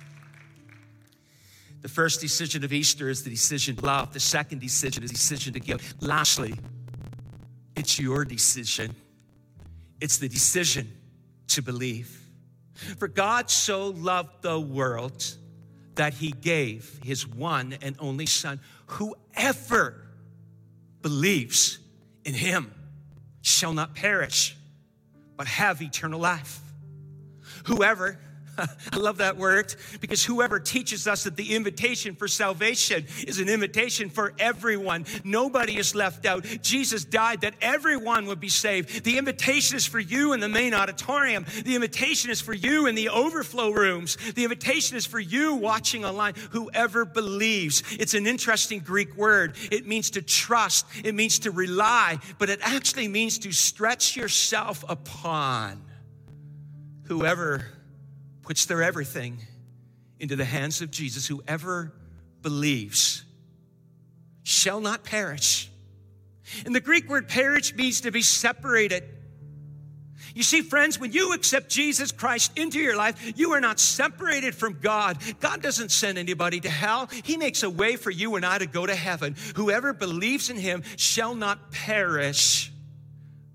The 1.83 1.89
first 1.89 2.21
decision 2.21 2.63
of 2.63 2.73
Easter 2.73 3.07
is 3.07 3.23
the 3.23 3.29
decision 3.29 3.75
to 3.75 3.85
love. 3.85 4.13
The 4.13 4.19
second 4.19 4.61
decision 4.61 5.03
is 5.03 5.11
the 5.11 5.15
decision 5.15 5.53
to 5.53 5.59
give. 5.59 5.93
Lastly, 6.01 6.55
it's 7.75 7.99
your 7.99 8.25
decision. 8.25 8.95
It's 10.05 10.19
the 10.19 10.29
decision 10.29 10.95
to 11.47 11.63
believe. 11.63 12.21
For 12.99 13.07
God 13.07 13.49
so 13.49 13.87
loved 13.87 14.43
the 14.43 14.59
world 14.59 15.25
that 15.95 16.13
he 16.13 16.29
gave 16.29 16.99
his 17.03 17.25
one 17.27 17.75
and 17.81 17.95
only 17.97 18.27
Son. 18.27 18.59
Whoever 18.85 20.05
believes 21.01 21.79
in 22.23 22.35
him 22.35 22.71
shall 23.41 23.73
not 23.73 23.95
perish, 23.95 24.55
but 25.37 25.47
have 25.47 25.81
eternal 25.81 26.19
life. 26.19 26.59
Whoever 27.63 28.19
I 28.93 28.97
love 28.97 29.17
that 29.17 29.37
word 29.37 29.75
because 29.99 30.23
whoever 30.23 30.59
teaches 30.59 31.07
us 31.07 31.23
that 31.23 31.35
the 31.35 31.55
invitation 31.55 32.15
for 32.15 32.27
salvation 32.27 33.05
is 33.27 33.39
an 33.39 33.49
invitation 33.49 34.09
for 34.09 34.33
everyone. 34.39 35.05
Nobody 35.23 35.77
is 35.77 35.95
left 35.95 36.25
out. 36.25 36.45
Jesus 36.61 37.05
died 37.05 37.41
that 37.41 37.55
everyone 37.61 38.25
would 38.27 38.39
be 38.39 38.49
saved. 38.49 39.03
The 39.03 39.17
invitation 39.17 39.77
is 39.77 39.85
for 39.85 39.99
you 39.99 40.33
in 40.33 40.39
the 40.39 40.49
main 40.49 40.73
auditorium. 40.73 41.45
The 41.63 41.75
invitation 41.75 42.31
is 42.31 42.41
for 42.41 42.53
you 42.53 42.87
in 42.87 42.95
the 42.95 43.09
overflow 43.09 43.71
rooms. 43.71 44.17
The 44.35 44.43
invitation 44.43 44.97
is 44.97 45.05
for 45.05 45.19
you 45.19 45.55
watching 45.55 46.05
online. 46.05 46.35
Whoever 46.51 47.05
believes. 47.05 47.83
It's 47.99 48.13
an 48.13 48.27
interesting 48.27 48.79
Greek 48.79 49.15
word. 49.15 49.55
It 49.71 49.85
means 49.85 50.11
to 50.11 50.21
trust, 50.21 50.85
it 51.03 51.15
means 51.15 51.39
to 51.39 51.51
rely, 51.51 52.19
but 52.37 52.49
it 52.49 52.59
actually 52.61 53.07
means 53.07 53.39
to 53.39 53.51
stretch 53.51 54.15
yourself 54.15 54.83
upon. 54.87 55.81
Whoever 57.03 57.65
puts 58.45 58.65
their 58.65 58.83
everything 58.83 59.39
into 60.19 60.35
the 60.35 60.45
hands 60.45 60.81
of 60.81 60.91
Jesus, 60.91 61.27
whoever 61.27 61.91
believes 62.41 63.23
shall 64.43 64.79
not 64.79 65.03
perish. 65.03 65.69
And 66.65 66.75
the 66.75 66.79
Greek 66.79 67.09
word 67.09 67.27
perish 67.27 67.75
means 67.75 68.01
to 68.01 68.11
be 68.11 68.21
separated. 68.21 69.03
You 70.35 70.43
see, 70.43 70.61
friends, 70.61 70.99
when 70.99 71.11
you 71.11 71.33
accept 71.33 71.69
Jesus 71.69 72.11
Christ 72.11 72.51
into 72.57 72.77
your 72.77 72.95
life, 72.95 73.33
you 73.37 73.53
are 73.53 73.61
not 73.61 73.79
separated 73.79 74.53
from 74.53 74.79
God. 74.79 75.17
God 75.39 75.61
doesn't 75.61 75.91
send 75.91 76.17
anybody 76.17 76.59
to 76.59 76.69
hell, 76.69 77.09
He 77.23 77.37
makes 77.37 77.63
a 77.63 77.69
way 77.69 77.95
for 77.95 78.11
you 78.11 78.35
and 78.35 78.45
I 78.45 78.59
to 78.59 78.67
go 78.67 78.85
to 78.85 78.95
heaven. 78.95 79.35
Whoever 79.55 79.93
believes 79.93 80.49
in 80.49 80.57
Him 80.57 80.83
shall 80.97 81.35
not 81.35 81.71
perish, 81.71 82.71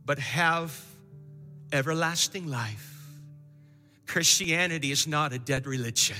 but 0.04 0.18
have 0.18 0.78
everlasting 1.72 2.48
life. 2.48 2.89
Christianity 4.10 4.90
is 4.90 5.06
not 5.06 5.32
a 5.32 5.38
dead 5.38 5.68
religion, 5.68 6.16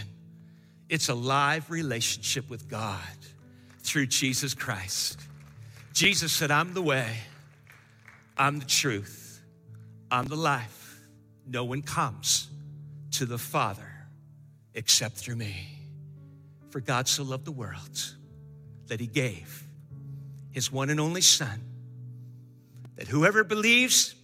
it's 0.89 1.09
a 1.09 1.15
live 1.15 1.69
relationship 1.73 2.49
with 2.49 2.69
God 2.69 3.01
through 3.81 4.07
Jesus 4.07 4.55
Christ. 4.55 5.19
Jesus 5.93 6.31
said, 6.31 6.53
I'm 6.53 6.73
the 6.73 6.83
way, 6.83 7.17
I'm 8.39 8.61
the 8.61 8.65
truth, 8.65 9.43
I'm 10.09 10.27
the 10.27 10.37
life. 10.37 11.01
No 11.49 11.65
one 11.65 11.83
comes 11.83 12.49
to 13.13 13.27
the 13.27 13.39
Father 13.39 13.91
except 14.75 15.17
through 15.17 15.35
me. 15.35 15.67
For 16.69 16.79
God 16.79 17.09
so 17.09 17.25
loved 17.25 17.45
the 17.45 17.51
world 17.51 18.15
that 18.87 19.01
he 19.01 19.09
gave 19.09 19.65
his 20.53 20.71
one 20.71 20.91
and 20.91 21.01
only 21.01 21.23
Son, 21.23 21.61
that 22.95 23.09
whoever 23.09 23.43
believes 23.43 24.15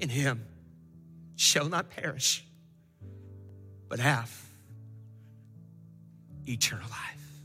in 0.00 0.08
him 0.08 0.46
shall 1.36 1.68
not 1.68 1.90
perish, 1.90 2.46
but 3.90 3.98
have 3.98 4.34
eternal 6.46 6.88
life. 6.88 7.40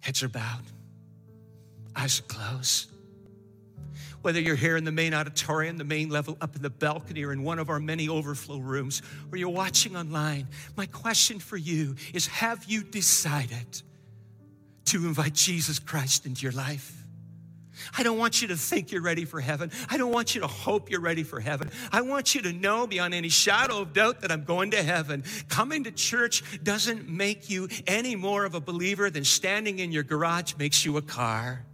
Heads 0.00 0.22
are 0.22 0.28
bowed, 0.28 0.64
eyes 1.96 2.20
are 2.20 2.24
closed. 2.24 2.90
Whether 4.20 4.40
you're 4.40 4.54
here 4.54 4.76
in 4.76 4.84
the 4.84 4.92
main 4.92 5.14
auditorium, 5.14 5.78
the 5.78 5.84
main 5.84 6.08
level, 6.08 6.36
up 6.40 6.54
in 6.54 6.62
the 6.62 6.70
balcony, 6.70 7.24
or 7.24 7.32
in 7.32 7.42
one 7.42 7.58
of 7.58 7.70
our 7.70 7.80
many 7.80 8.08
overflow 8.08 8.58
rooms, 8.58 9.02
or 9.32 9.38
you're 9.38 9.48
watching 9.48 9.96
online, 9.96 10.46
my 10.76 10.86
question 10.86 11.40
for 11.40 11.56
you 11.56 11.96
is 12.12 12.26
Have 12.28 12.64
you 12.66 12.84
decided 12.84 13.82
to 14.86 15.06
invite 15.06 15.34
Jesus 15.34 15.80
Christ 15.80 16.26
into 16.26 16.42
your 16.42 16.52
life? 16.52 17.01
I 17.96 18.02
don't 18.02 18.18
want 18.18 18.42
you 18.42 18.48
to 18.48 18.56
think 18.56 18.92
you're 18.92 19.02
ready 19.02 19.24
for 19.24 19.40
heaven. 19.40 19.70
I 19.88 19.96
don't 19.96 20.12
want 20.12 20.34
you 20.34 20.40
to 20.42 20.46
hope 20.46 20.90
you're 20.90 21.00
ready 21.00 21.22
for 21.22 21.40
heaven. 21.40 21.70
I 21.90 22.02
want 22.02 22.34
you 22.34 22.42
to 22.42 22.52
know 22.52 22.86
beyond 22.86 23.14
any 23.14 23.28
shadow 23.28 23.80
of 23.80 23.92
doubt 23.92 24.20
that 24.22 24.32
I'm 24.32 24.44
going 24.44 24.70
to 24.72 24.82
heaven. 24.82 25.24
Coming 25.48 25.84
to 25.84 25.90
church 25.90 26.42
doesn't 26.62 27.08
make 27.08 27.50
you 27.50 27.68
any 27.86 28.16
more 28.16 28.44
of 28.44 28.54
a 28.54 28.60
believer 28.60 29.10
than 29.10 29.24
standing 29.24 29.78
in 29.78 29.92
your 29.92 30.02
garage 30.02 30.54
makes 30.56 30.84
you 30.84 30.96
a 30.96 31.02
car. 31.02 31.64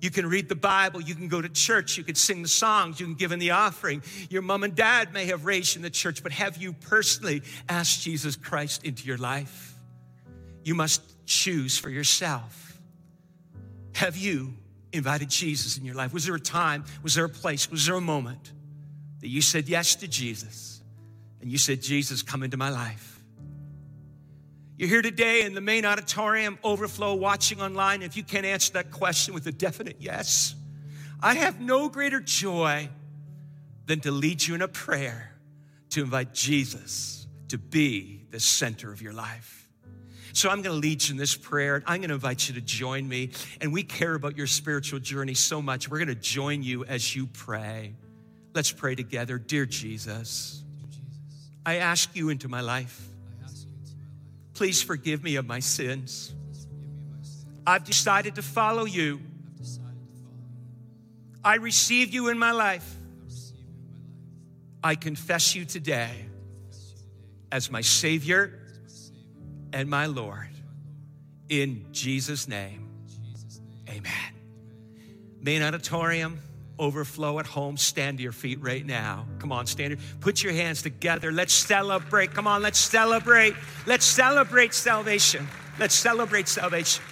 You 0.00 0.10
can 0.10 0.26
read 0.26 0.48
the 0.48 0.54
Bible, 0.54 1.00
you 1.00 1.14
can 1.14 1.26
go 1.28 1.42
to 1.42 1.48
church, 1.48 1.98
you 1.98 2.04
can 2.04 2.14
sing 2.14 2.42
the 2.42 2.48
songs, 2.48 3.00
you 3.00 3.06
can 3.06 3.16
give 3.16 3.32
in 3.32 3.40
the 3.40 3.50
offering. 3.50 4.02
Your 4.30 4.42
mom 4.42 4.62
and 4.62 4.74
dad 4.74 5.12
may 5.12 5.26
have 5.26 5.44
raised 5.44 5.74
you 5.74 5.80
in 5.80 5.82
the 5.82 5.90
church, 5.90 6.22
but 6.22 6.30
have 6.32 6.56
you 6.56 6.72
personally 6.72 7.42
asked 7.68 8.02
Jesus 8.02 8.36
Christ 8.36 8.84
into 8.84 9.06
your 9.06 9.18
life? 9.18 9.74
You 10.62 10.76
must 10.76 11.02
choose 11.26 11.78
for 11.78 11.90
yourself. 11.90 12.80
Have 13.94 14.16
you 14.16 14.54
invited 14.92 15.28
Jesus 15.28 15.78
in 15.78 15.84
your 15.84 15.94
life? 15.94 16.12
Was 16.12 16.26
there 16.26 16.34
a 16.34 16.40
time, 16.40 16.84
was 17.02 17.14
there 17.14 17.24
a 17.24 17.28
place, 17.28 17.70
was 17.70 17.86
there 17.86 17.96
a 17.96 18.00
moment 18.00 18.52
that 19.20 19.28
you 19.28 19.42
said 19.42 19.68
yes 19.68 19.96
to 19.96 20.08
Jesus 20.08 20.80
and 21.40 21.50
you 21.50 21.58
said, 21.58 21.82
Jesus, 21.82 22.22
come 22.22 22.42
into 22.42 22.56
my 22.56 22.70
life? 22.70 23.22
You're 24.76 24.88
here 24.88 25.02
today 25.02 25.42
in 25.42 25.54
the 25.54 25.60
main 25.60 25.84
auditorium, 25.84 26.56
overflow, 26.62 27.14
watching 27.14 27.60
online. 27.60 28.02
If 28.02 28.16
you 28.16 28.22
can't 28.22 28.46
answer 28.46 28.74
that 28.74 28.92
question 28.92 29.34
with 29.34 29.46
a 29.48 29.52
definite 29.52 29.96
yes, 29.98 30.54
I 31.20 31.34
have 31.34 31.60
no 31.60 31.88
greater 31.88 32.20
joy 32.20 32.88
than 33.86 34.00
to 34.00 34.12
lead 34.12 34.46
you 34.46 34.54
in 34.54 34.62
a 34.62 34.68
prayer 34.68 35.32
to 35.90 36.02
invite 36.02 36.32
Jesus 36.32 37.26
to 37.48 37.58
be 37.58 38.26
the 38.30 38.38
center 38.38 38.92
of 38.92 39.02
your 39.02 39.12
life. 39.12 39.67
So 40.38 40.48
I'm 40.48 40.62
going 40.62 40.72
to 40.72 40.80
lead 40.80 41.02
you 41.02 41.14
in 41.14 41.16
this 41.16 41.34
prayer. 41.34 41.74
And 41.74 41.84
I'm 41.88 41.96
going 41.96 42.10
to 42.10 42.14
invite 42.14 42.48
you 42.48 42.54
to 42.54 42.60
join 42.60 43.08
me. 43.08 43.30
And 43.60 43.72
we 43.72 43.82
care 43.82 44.14
about 44.14 44.36
your 44.36 44.46
spiritual 44.46 45.00
journey 45.00 45.34
so 45.34 45.60
much. 45.60 45.90
We're 45.90 45.98
going 45.98 46.06
to 46.06 46.14
join 46.14 46.62
you 46.62 46.84
as 46.84 47.16
you 47.16 47.26
pray. 47.26 47.96
Let's 48.54 48.70
pray 48.70 48.94
together. 48.94 49.36
Dear 49.36 49.66
Jesus, 49.66 50.62
I 51.66 51.78
ask 51.78 52.14
you 52.14 52.28
into 52.28 52.48
my 52.48 52.60
life. 52.60 53.04
Please 54.54 54.80
forgive 54.80 55.24
me 55.24 55.34
of 55.34 55.46
my 55.46 55.58
sins. 55.58 56.32
I've 57.66 57.82
decided 57.82 58.36
to 58.36 58.42
follow 58.42 58.84
you. 58.84 59.20
I 61.42 61.56
receive 61.56 62.14
you 62.14 62.28
in 62.28 62.38
my 62.38 62.52
life. 62.52 62.88
I 64.84 64.94
confess 64.94 65.56
you 65.56 65.64
today 65.64 66.26
as 67.50 67.72
my 67.72 67.80
Savior 67.80 68.67
and 69.72 69.88
my 69.88 70.06
Lord. 70.06 70.48
In 71.48 71.86
Jesus' 71.92 72.48
name, 72.48 72.88
amen. 73.88 74.12
Main 75.40 75.62
auditorium, 75.62 76.40
overflow 76.78 77.38
at 77.38 77.46
home. 77.46 77.76
Stand 77.76 78.18
to 78.18 78.22
your 78.22 78.32
feet 78.32 78.60
right 78.60 78.84
now. 78.84 79.26
Come 79.38 79.52
on, 79.52 79.66
stand. 79.66 79.98
Put 80.20 80.42
your 80.42 80.52
hands 80.52 80.82
together. 80.82 81.32
Let's 81.32 81.54
celebrate. 81.54 82.34
Come 82.34 82.46
on, 82.46 82.62
let's 82.62 82.78
celebrate. 82.78 83.54
Let's 83.86 84.04
celebrate 84.04 84.74
salvation. 84.74 85.48
Let's 85.78 85.94
celebrate 85.94 86.48
salvation. 86.48 87.02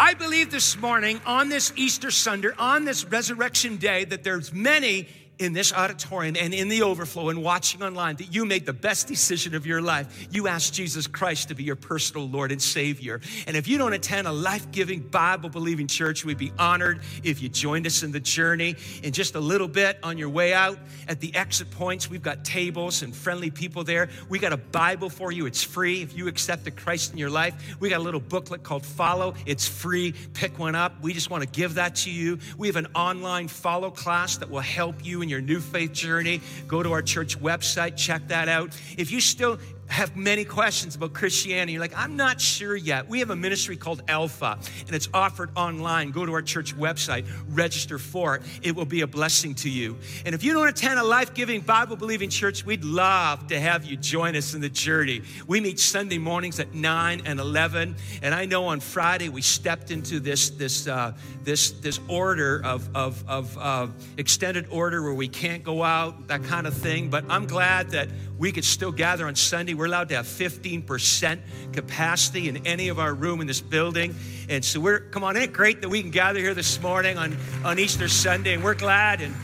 I 0.00 0.14
believe 0.14 0.52
this 0.52 0.76
morning 0.76 1.20
on 1.26 1.48
this 1.48 1.72
Easter 1.74 2.12
Sunday, 2.12 2.50
on 2.56 2.84
this 2.84 3.04
resurrection 3.04 3.78
day, 3.78 4.04
that 4.04 4.22
there's 4.22 4.52
many 4.52 5.08
in 5.38 5.52
this 5.52 5.72
auditorium 5.72 6.36
and 6.38 6.52
in 6.52 6.68
the 6.68 6.82
overflow 6.82 7.28
and 7.28 7.42
watching 7.42 7.82
online 7.82 8.16
that 8.16 8.34
you 8.34 8.44
made 8.44 8.66
the 8.66 8.72
best 8.72 9.06
decision 9.06 9.54
of 9.54 9.66
your 9.66 9.80
life. 9.80 10.28
You 10.30 10.48
asked 10.48 10.74
Jesus 10.74 11.06
Christ 11.06 11.48
to 11.48 11.54
be 11.54 11.64
your 11.64 11.76
personal 11.76 12.28
Lord 12.28 12.52
and 12.52 12.60
Savior. 12.60 13.20
And 13.46 13.56
if 13.56 13.68
you 13.68 13.78
don't 13.78 13.92
attend 13.92 14.26
a 14.26 14.32
life 14.32 14.70
giving, 14.72 15.00
Bible 15.00 15.48
believing 15.48 15.86
church, 15.86 16.24
we'd 16.24 16.38
be 16.38 16.52
honored 16.58 17.00
if 17.22 17.40
you 17.40 17.48
joined 17.48 17.86
us 17.86 18.02
in 18.02 18.12
the 18.12 18.20
journey. 18.20 18.76
In 19.02 19.12
just 19.12 19.34
a 19.34 19.40
little 19.40 19.68
bit 19.68 19.98
on 20.02 20.18
your 20.18 20.28
way 20.28 20.52
out 20.52 20.78
at 21.06 21.20
the 21.20 21.34
exit 21.34 21.70
points, 21.70 22.10
we've 22.10 22.22
got 22.22 22.44
tables 22.44 23.02
and 23.02 23.14
friendly 23.14 23.50
people 23.50 23.84
there. 23.84 24.08
We 24.28 24.38
got 24.38 24.52
a 24.52 24.56
Bible 24.56 25.10
for 25.10 25.32
you, 25.32 25.46
it's 25.46 25.62
free. 25.62 26.02
If 26.02 26.16
you 26.16 26.28
accepted 26.28 26.76
Christ 26.76 27.12
in 27.12 27.18
your 27.18 27.30
life, 27.30 27.76
we 27.80 27.88
got 27.88 27.98
a 27.98 28.02
little 28.02 28.20
booklet 28.20 28.62
called 28.62 28.84
Follow. 28.84 29.34
It's 29.46 29.66
free. 29.68 30.14
Pick 30.34 30.58
one 30.58 30.74
up. 30.74 31.00
We 31.02 31.12
just 31.12 31.30
want 31.30 31.42
to 31.42 31.48
give 31.48 31.74
that 31.74 31.94
to 31.96 32.10
you. 32.10 32.38
We 32.56 32.66
have 32.66 32.76
an 32.76 32.88
online 32.94 33.48
follow 33.48 33.90
class 33.90 34.36
that 34.38 34.50
will 34.50 34.60
help 34.60 35.04
you 35.04 35.22
your 35.28 35.40
new 35.40 35.60
faith 35.60 35.92
journey, 35.92 36.40
go 36.66 36.82
to 36.82 36.92
our 36.92 37.02
church 37.02 37.38
website, 37.38 37.96
check 37.96 38.28
that 38.28 38.48
out. 38.48 38.78
If 38.96 39.10
you 39.10 39.20
still 39.20 39.58
have 39.88 40.16
many 40.16 40.44
questions 40.44 40.94
about 40.94 41.12
Christianity. 41.12 41.72
You're 41.72 41.80
like, 41.80 41.96
I'm 41.96 42.16
not 42.16 42.40
sure 42.40 42.76
yet. 42.76 43.08
We 43.08 43.20
have 43.20 43.30
a 43.30 43.36
ministry 43.36 43.76
called 43.76 44.02
Alpha, 44.08 44.58
and 44.86 44.94
it's 44.94 45.08
offered 45.14 45.50
online. 45.56 46.10
Go 46.10 46.26
to 46.26 46.32
our 46.32 46.42
church 46.42 46.76
website, 46.76 47.26
register 47.48 47.98
for 47.98 48.36
it. 48.36 48.42
It 48.62 48.76
will 48.76 48.84
be 48.84 49.00
a 49.00 49.06
blessing 49.06 49.54
to 49.56 49.70
you. 49.70 49.96
And 50.26 50.34
if 50.34 50.44
you 50.44 50.52
don't 50.52 50.68
attend 50.68 50.98
a 50.98 51.04
life 51.04 51.34
giving, 51.34 51.60
Bible 51.60 51.96
believing 51.96 52.28
church, 52.30 52.64
we'd 52.64 52.84
love 52.84 53.46
to 53.48 53.58
have 53.58 53.84
you 53.84 53.96
join 53.96 54.36
us 54.36 54.54
in 54.54 54.60
the 54.60 54.68
journey. 54.68 55.22
We 55.46 55.60
meet 55.60 55.80
Sunday 55.80 56.18
mornings 56.18 56.60
at 56.60 56.74
9 56.74 57.22
and 57.24 57.40
11. 57.40 57.96
And 58.22 58.34
I 58.34 58.44
know 58.44 58.66
on 58.66 58.80
Friday 58.80 59.28
we 59.28 59.42
stepped 59.42 59.90
into 59.90 60.20
this, 60.20 60.50
this, 60.50 60.86
uh, 60.86 61.14
this, 61.44 61.70
this 61.70 61.98
order 62.08 62.60
of, 62.64 62.88
of, 62.94 63.24
of 63.28 63.58
uh, 63.58 63.86
extended 64.16 64.66
order 64.70 65.02
where 65.02 65.14
we 65.14 65.28
can't 65.28 65.64
go 65.64 65.82
out, 65.82 66.28
that 66.28 66.44
kind 66.44 66.66
of 66.66 66.74
thing. 66.74 67.08
But 67.08 67.24
I'm 67.28 67.46
glad 67.46 67.90
that 67.90 68.08
we 68.38 68.52
could 68.52 68.64
still 68.64 68.92
gather 68.92 69.26
on 69.26 69.34
Sunday. 69.34 69.74
We're 69.78 69.86
allowed 69.86 70.08
to 70.08 70.16
have 70.16 70.26
15% 70.26 71.38
capacity 71.72 72.48
in 72.48 72.66
any 72.66 72.88
of 72.88 72.98
our 72.98 73.14
room 73.14 73.40
in 73.40 73.46
this 73.46 73.60
building. 73.60 74.14
And 74.48 74.64
so 74.64 74.80
we're, 74.80 74.98
come 74.98 75.22
on, 75.22 75.36
isn't 75.36 75.50
it 75.50 75.52
great 75.52 75.82
that 75.82 75.88
we 75.88 76.02
can 76.02 76.10
gather 76.10 76.40
here 76.40 76.52
this 76.54 76.82
morning 76.82 77.16
on, 77.16 77.36
on 77.64 77.78
Easter 77.78 78.08
Sunday? 78.08 78.54
And 78.54 78.64
we're 78.64 78.74
glad. 78.74 79.20
And 79.20 79.34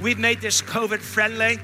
we've 0.00 0.18
made 0.18 0.40
this 0.40 0.62
COVID 0.62 1.00
friendly. 1.00 1.58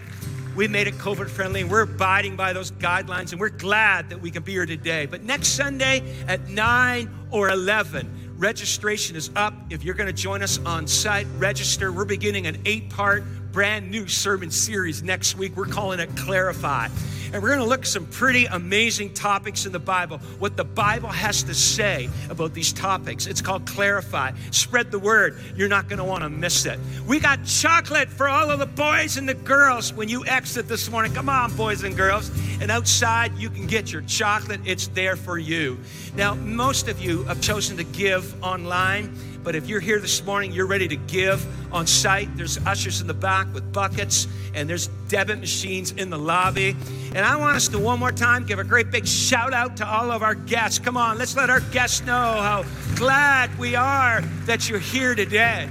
We've 0.54 0.70
made 0.70 0.88
it 0.88 0.94
COVID 0.94 1.30
friendly, 1.30 1.60
and 1.60 1.70
we're 1.70 1.82
abiding 1.82 2.34
by 2.34 2.52
those 2.52 2.72
guidelines, 2.72 3.30
and 3.30 3.40
we're 3.40 3.50
glad 3.50 4.10
that 4.10 4.20
we 4.20 4.32
can 4.32 4.42
be 4.42 4.52
here 4.52 4.66
today. 4.66 5.06
But 5.06 5.22
next 5.22 5.50
Sunday 5.50 6.02
at 6.26 6.48
9 6.48 7.08
or 7.30 7.50
11, 7.50 8.34
registration 8.36 9.14
is 9.14 9.30
up. 9.36 9.54
If 9.70 9.84
you're 9.84 9.94
going 9.94 10.08
to 10.08 10.12
join 10.12 10.42
us 10.42 10.58
on 10.66 10.88
site, 10.88 11.28
register. 11.38 11.92
We're 11.92 12.04
beginning 12.04 12.48
an 12.48 12.60
eight 12.66 12.90
part 12.90 13.22
brand 13.52 13.90
new 13.90 14.08
sermon 14.08 14.50
series 14.50 15.02
next 15.02 15.36
week. 15.36 15.56
We're 15.56 15.66
calling 15.66 16.00
it 16.00 16.14
Clarify. 16.16 16.88
And 17.32 17.42
we're 17.42 17.50
going 17.50 17.60
to 17.60 17.66
look 17.66 17.80
at 17.80 17.87
some 17.87 18.06
pretty 18.06 18.46
amazing 18.46 19.14
topics 19.14 19.66
in 19.66 19.72
the 19.72 19.78
Bible, 19.78 20.18
what 20.38 20.56
the 20.56 20.64
Bible 20.64 21.08
has 21.08 21.42
to 21.44 21.54
say 21.54 22.08
about 22.28 22.54
these 22.54 22.72
topics. 22.72 23.26
It's 23.26 23.40
called 23.40 23.66
Clarify. 23.66 24.32
Spread 24.50 24.90
the 24.90 24.99
word. 24.99 25.38
You're 25.54 25.68
not 25.68 25.88
going 25.88 25.99
to 25.99 26.04
want 26.04 26.22
to 26.22 26.28
miss 26.28 26.66
it. 26.66 26.78
We 27.07 27.20
got 27.20 27.44
chocolate 27.44 28.09
for 28.09 28.28
all 28.28 28.50
of 28.50 28.59
the 28.59 28.66
boys 28.66 29.16
and 29.16 29.28
the 29.28 29.35
girls 29.35 29.92
when 29.92 30.09
you 30.09 30.26
exit 30.26 30.68
this 30.68 30.90
morning. 30.90 31.14
Come 31.14 31.28
on, 31.28 31.55
boys 31.57 31.85
and 31.85 31.96
girls. 31.96 32.31
And 32.61 32.70
outside, 32.70 33.37
you 33.38 33.48
can 33.48 33.66
get 33.66 33.92
your 33.92 34.02
chocolate, 34.02 34.61
it's 34.64 34.88
there 34.88 35.16
for 35.16 35.38
you. 35.38 35.78
Now, 36.16 36.35
most 36.35 36.88
of 36.88 37.00
you 37.00 37.22
have 37.24 37.40
chosen 37.40 37.76
to 37.76 37.85
give 37.85 38.42
online. 38.42 39.16
But 39.42 39.55
if 39.55 39.68
you're 39.68 39.81
here 39.81 39.98
this 39.98 40.24
morning, 40.24 40.53
you're 40.53 40.66
ready 40.66 40.87
to 40.88 40.96
give 40.96 41.44
on 41.72 41.87
site. 41.87 42.29
There's 42.37 42.59
ushers 42.66 43.00
in 43.00 43.07
the 43.07 43.14
back 43.14 43.53
with 43.55 43.72
buckets, 43.72 44.26
and 44.55 44.68
there's 44.68 44.88
debit 45.09 45.40
machines 45.40 45.92
in 45.92 46.11
the 46.11 46.18
lobby. 46.18 46.76
And 47.14 47.18
I 47.18 47.37
want 47.37 47.57
us 47.57 47.68
to 47.68 47.79
one 47.79 47.98
more 47.98 48.12
time 48.12 48.44
give 48.44 48.59
a 48.59 48.64
great 48.64 48.90
big 48.90 49.07
shout 49.07 49.55
out 49.55 49.76
to 49.79 49.87
all 49.88 50.11
of 50.11 50.22
our 50.22 50.35
guests. 50.35 50.79
Come 50.79 50.96
on, 50.96 51.16
let's 51.16 51.37
let 51.37 51.48
our 51.48 51.61
guests 51.61 52.03
know 52.03 52.12
how 52.12 52.64
glad 52.96 53.57
we 53.59 53.74
are 53.74 54.20
that 54.44 54.68
you're 54.68 54.79
here 54.79 55.14
today. 55.14 55.68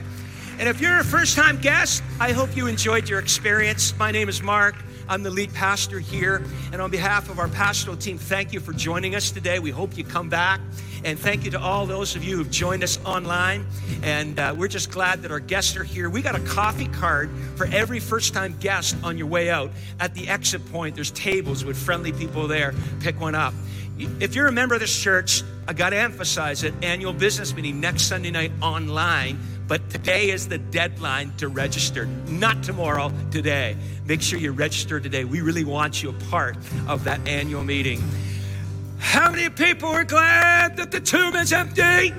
And 0.57 0.67
if 0.67 0.81
you're 0.81 0.99
a 0.99 1.03
first 1.03 1.37
time 1.37 1.57
guest, 1.61 2.03
I 2.19 2.31
hope 2.31 2.55
you 2.55 2.67
enjoyed 2.67 3.07
your 3.07 3.19
experience. 3.19 3.93
My 3.97 4.11
name 4.11 4.29
is 4.29 4.41
Mark. 4.41 4.75
I'm 5.09 5.23
the 5.23 5.31
lead 5.31 5.51
pastor 5.55 5.99
here. 5.99 6.43
And 6.71 6.79
on 6.79 6.91
behalf 6.91 7.31
of 7.31 7.39
our 7.39 7.47
pastoral 7.47 7.97
team, 7.97 8.19
thank 8.19 8.53
you 8.53 8.59
for 8.59 8.73
joining 8.73 9.15
us 9.15 9.31
today. 9.31 9.57
We 9.57 9.71
hope 9.71 9.97
you 9.97 10.03
come 10.03 10.29
back. 10.29 10.61
And 11.03 11.17
thank 11.17 11.45
you 11.45 11.51
to 11.51 11.59
all 11.59 11.87
those 11.87 12.15
of 12.15 12.23
you 12.23 12.37
who've 12.37 12.51
joined 12.51 12.83
us 12.83 12.99
online. 13.05 13.65
And 14.03 14.39
uh, 14.39 14.53
we're 14.55 14.67
just 14.67 14.91
glad 14.91 15.23
that 15.23 15.31
our 15.31 15.39
guests 15.39 15.75
are 15.77 15.83
here. 15.83 16.11
We 16.11 16.21
got 16.21 16.35
a 16.35 16.41
coffee 16.41 16.87
card 16.89 17.31
for 17.55 17.65
every 17.65 17.99
first 17.99 18.35
time 18.35 18.55
guest 18.59 18.95
on 19.03 19.17
your 19.17 19.27
way 19.27 19.49
out. 19.49 19.71
At 19.99 20.13
the 20.13 20.27
exit 20.27 20.63
point, 20.71 20.93
there's 20.93 21.11
tables 21.11 21.65
with 21.65 21.75
friendly 21.75 22.11
people 22.11 22.47
there. 22.47 22.75
Pick 22.99 23.19
one 23.19 23.33
up. 23.33 23.55
If 23.97 24.35
you're 24.35 24.47
a 24.47 24.51
member 24.51 24.75
of 24.75 24.81
this 24.81 24.95
church, 24.95 25.41
I 25.67 25.73
got 25.73 25.89
to 25.89 25.97
emphasize 25.97 26.63
it 26.63 26.73
annual 26.83 27.13
business 27.13 27.55
meeting 27.55 27.79
next 27.79 28.03
Sunday 28.03 28.31
night 28.31 28.51
online. 28.61 29.39
But 29.69 29.87
today 29.91 30.31
is 30.31 30.47
the 30.47 30.57
deadline 30.57 31.31
to 31.37 31.47
register, 31.47 32.07
not 32.27 32.63
tomorrow, 32.63 33.13
today. 33.29 33.77
Make 34.07 34.19
sure 34.19 34.39
you 34.39 34.51
register 34.51 34.99
today. 34.99 35.25
We 35.25 35.41
really 35.41 35.63
want 35.63 36.01
you 36.01 36.09
a 36.09 36.13
part 36.31 36.57
of 36.87 37.03
that 37.03 37.27
annual 37.27 37.63
meeting. 37.63 38.01
How 38.97 39.29
many 39.29 39.47
people 39.47 39.89
are 39.89 40.03
glad 40.03 40.75
that 40.77 40.89
the 40.89 40.99
tomb 40.99 41.35
is 41.35 41.53
empty? 41.53 42.09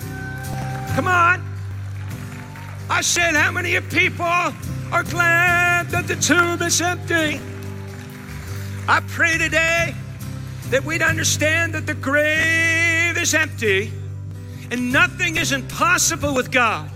Come 0.95 1.09
on. 1.09 1.45
I 2.89 3.01
said, 3.03 3.35
How 3.35 3.51
many 3.51 3.81
people 3.81 4.25
are 4.93 5.03
glad 5.03 5.89
that 5.89 6.07
the 6.07 6.15
tomb 6.15 6.63
is 6.63 6.81
empty? 6.81 7.41
I 8.87 9.01
pray 9.09 9.39
today 9.39 9.93
that 10.69 10.85
we'd 10.85 11.03
understand 11.03 11.75
that 11.75 11.87
the 11.87 11.95
grave 11.95 13.19
is 13.19 13.35
empty 13.35 13.93
and 14.71 14.93
nothing 14.93 15.37
is 15.37 15.51
impossible 15.51 16.33
with 16.33 16.53
God. 16.53 16.89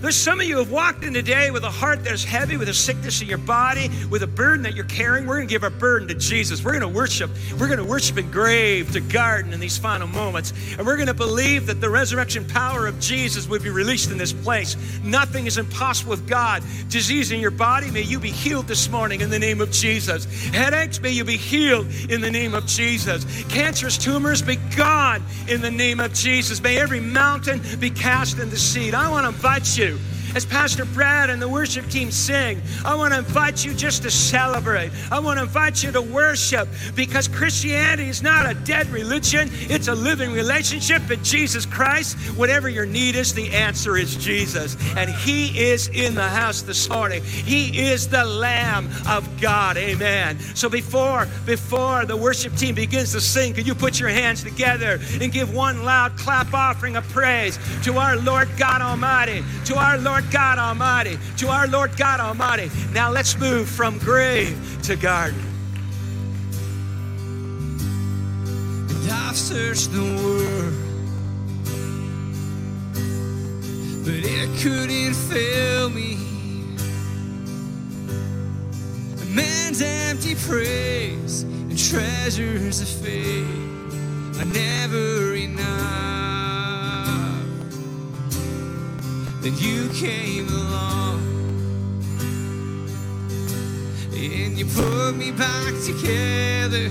There's 0.00 0.16
some 0.16 0.40
of 0.40 0.46
you 0.46 0.58
have 0.58 0.70
walked 0.70 1.02
in 1.02 1.12
today 1.12 1.50
with 1.50 1.64
a 1.64 1.70
heart 1.70 2.04
that's 2.04 2.22
heavy, 2.22 2.56
with 2.56 2.68
a 2.68 2.74
sickness 2.74 3.20
in 3.20 3.26
your 3.26 3.38
body, 3.38 3.90
with 4.10 4.22
a 4.22 4.28
burden 4.28 4.62
that 4.62 4.76
you're 4.76 4.84
carrying. 4.84 5.26
We're 5.26 5.36
going 5.36 5.48
to 5.48 5.52
give 5.52 5.64
our 5.64 5.70
burden 5.70 6.06
to 6.08 6.14
Jesus. 6.14 6.62
We're 6.62 6.78
going 6.78 6.82
to 6.82 6.96
worship. 6.96 7.30
We're 7.58 7.66
going 7.66 7.80
to 7.80 7.84
worship 7.84 8.16
in 8.16 8.30
grave 8.30 8.92
to 8.92 9.00
garden 9.00 9.52
in 9.52 9.58
these 9.58 9.76
final 9.76 10.06
moments. 10.06 10.52
And 10.78 10.86
we're 10.86 10.96
going 10.96 11.08
to 11.08 11.14
believe 11.14 11.66
that 11.66 11.80
the 11.80 11.90
resurrection 11.90 12.46
power 12.46 12.86
of 12.86 13.00
Jesus 13.00 13.48
would 13.48 13.62
be 13.62 13.70
released 13.70 14.12
in 14.12 14.18
this 14.18 14.32
place. 14.32 14.76
Nothing 15.02 15.46
is 15.46 15.58
impossible 15.58 16.10
with 16.10 16.28
God. 16.28 16.62
Disease 16.88 17.32
in 17.32 17.40
your 17.40 17.50
body, 17.50 17.90
may 17.90 18.02
you 18.02 18.20
be 18.20 18.30
healed 18.30 18.68
this 18.68 18.88
morning 18.88 19.20
in 19.20 19.30
the 19.30 19.38
name 19.38 19.60
of 19.60 19.72
Jesus. 19.72 20.26
Headaches, 20.50 21.00
may 21.00 21.10
you 21.10 21.24
be 21.24 21.36
healed 21.36 21.88
in 22.08 22.20
the 22.20 22.30
name 22.30 22.54
of 22.54 22.66
Jesus. 22.66 23.24
Cancerous 23.48 23.98
tumors, 23.98 24.42
be 24.42 24.56
gone 24.76 25.24
in 25.48 25.60
the 25.60 25.70
name 25.70 25.98
of 25.98 26.14
Jesus. 26.14 26.62
May 26.62 26.78
every 26.78 27.00
mountain 27.00 27.60
be 27.80 27.90
cast 27.90 28.38
in 28.38 28.48
the 28.48 28.56
sea. 28.56 28.92
I 28.92 29.10
want 29.10 29.24
to 29.24 29.28
invite 29.28 29.76
you 29.76 29.87
do 29.88 30.17
as 30.38 30.46
Pastor 30.46 30.84
Brad 30.84 31.30
and 31.30 31.42
the 31.42 31.48
worship 31.48 31.88
team 31.88 32.12
sing, 32.12 32.62
I 32.84 32.94
want 32.94 33.12
to 33.12 33.18
invite 33.18 33.64
you 33.64 33.74
just 33.74 34.04
to 34.04 34.10
celebrate. 34.10 34.92
I 35.10 35.18
want 35.18 35.40
to 35.40 35.42
invite 35.42 35.82
you 35.82 35.90
to 35.90 36.00
worship 36.00 36.68
because 36.94 37.26
Christianity 37.26 38.08
is 38.08 38.22
not 38.22 38.48
a 38.48 38.54
dead 38.54 38.86
religion, 38.90 39.48
it's 39.52 39.88
a 39.88 39.94
living 39.96 40.30
relationship 40.30 41.10
in 41.10 41.24
Jesus 41.24 41.66
Christ. 41.66 42.16
Whatever 42.36 42.68
your 42.68 42.86
need 42.86 43.16
is, 43.16 43.34
the 43.34 43.50
answer 43.50 43.96
is 43.96 44.14
Jesus. 44.14 44.76
And 44.96 45.10
He 45.10 45.58
is 45.58 45.88
in 45.88 46.14
the 46.14 46.28
house 46.28 46.62
this 46.62 46.88
morning. 46.88 47.24
He 47.24 47.88
is 47.90 48.06
the 48.06 48.24
Lamb 48.24 48.88
of 49.08 49.40
God. 49.40 49.76
Amen. 49.76 50.38
So 50.54 50.68
before, 50.68 51.26
before 51.46 52.06
the 52.06 52.16
worship 52.16 52.54
team 52.54 52.76
begins 52.76 53.10
to 53.10 53.20
sing, 53.20 53.54
could 53.54 53.66
you 53.66 53.74
put 53.74 53.98
your 53.98 54.10
hands 54.10 54.44
together 54.44 55.00
and 55.20 55.32
give 55.32 55.52
one 55.52 55.84
loud 55.84 56.16
clap 56.16 56.54
offering 56.54 56.94
of 56.94 57.08
praise 57.08 57.58
to 57.82 57.98
our 57.98 58.16
Lord 58.16 58.48
God 58.56 58.80
Almighty, 58.82 59.42
to 59.64 59.74
our 59.74 59.98
Lord 59.98 60.27
God 60.30 60.58
Almighty, 60.58 61.18
to 61.38 61.48
our 61.48 61.66
Lord 61.66 61.96
God 61.96 62.20
Almighty. 62.20 62.70
Now 62.92 63.10
let's 63.10 63.38
move 63.38 63.68
from 63.68 63.98
grave 63.98 64.56
to 64.84 64.96
garden. 64.96 65.40
And 68.88 69.10
I've 69.10 69.36
searched 69.36 69.92
the 69.92 70.02
world, 70.02 70.74
but 74.04 74.24
it 74.24 74.48
couldn't 74.60 75.14
fail 75.14 75.90
me. 75.90 76.16
A 79.22 79.24
man's 79.34 79.80
empty 79.82 80.34
praise 80.34 81.42
and 81.42 81.78
treasures 81.78 82.80
of 82.80 82.88
faith 82.88 84.40
are 84.40 84.44
never 84.46 85.34
enough. 85.34 86.17
Then 89.48 89.56
you 89.56 89.88
came 89.94 90.46
along 90.46 91.20
and 94.12 94.58
you 94.58 94.66
put 94.66 95.16
me 95.16 95.30
back 95.30 95.72
together. 95.86 96.90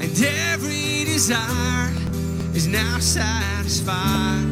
And 0.00 0.20
every 0.50 1.04
desire 1.04 1.92
is 2.56 2.66
now 2.66 2.98
satisfied 2.98 4.42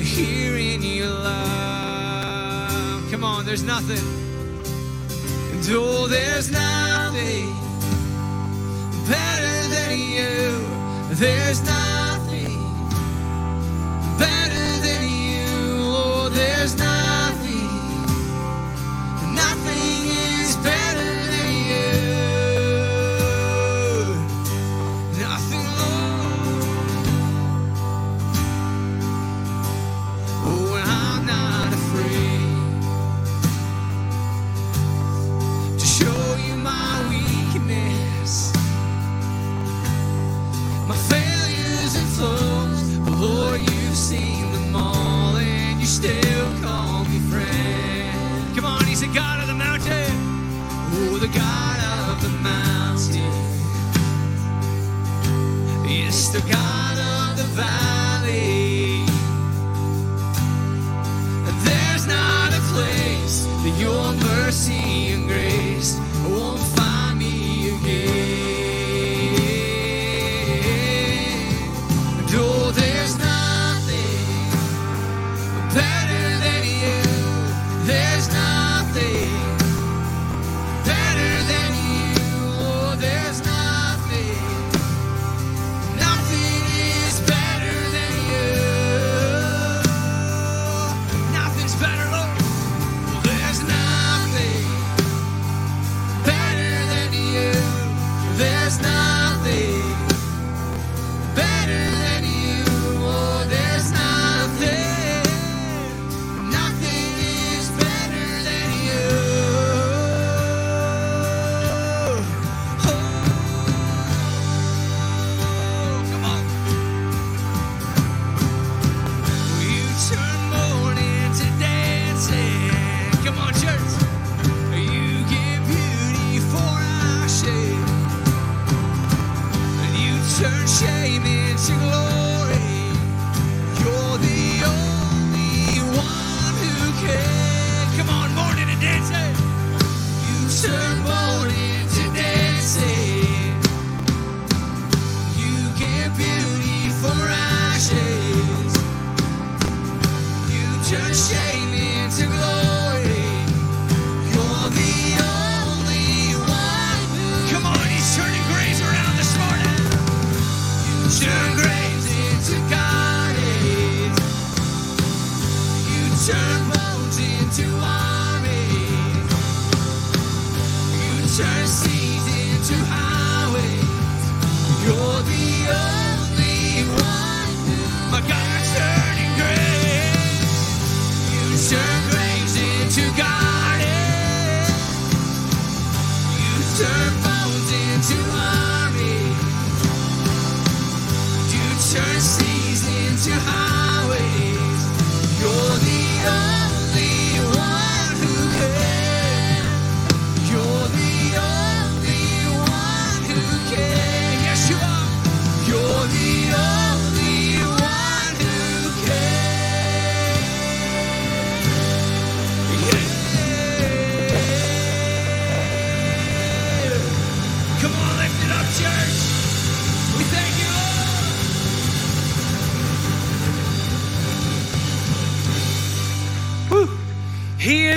here 0.00 0.56
in 0.56 0.80
your 0.80 1.10
love. 1.10 3.10
Come 3.10 3.24
on, 3.24 3.44
there's 3.44 3.62
nothing. 3.62 4.06
And 5.52 5.66
oh, 5.68 6.06
there's 6.06 6.50
nothing 6.50 7.52
better 9.06 9.68
than 9.68 9.98
you. 9.98 11.14
There's 11.14 11.62
nothing 11.62 11.95
there's 16.36 16.76
nothing. 16.76 16.95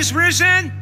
Is 0.00 0.14
risen. 0.14 0.72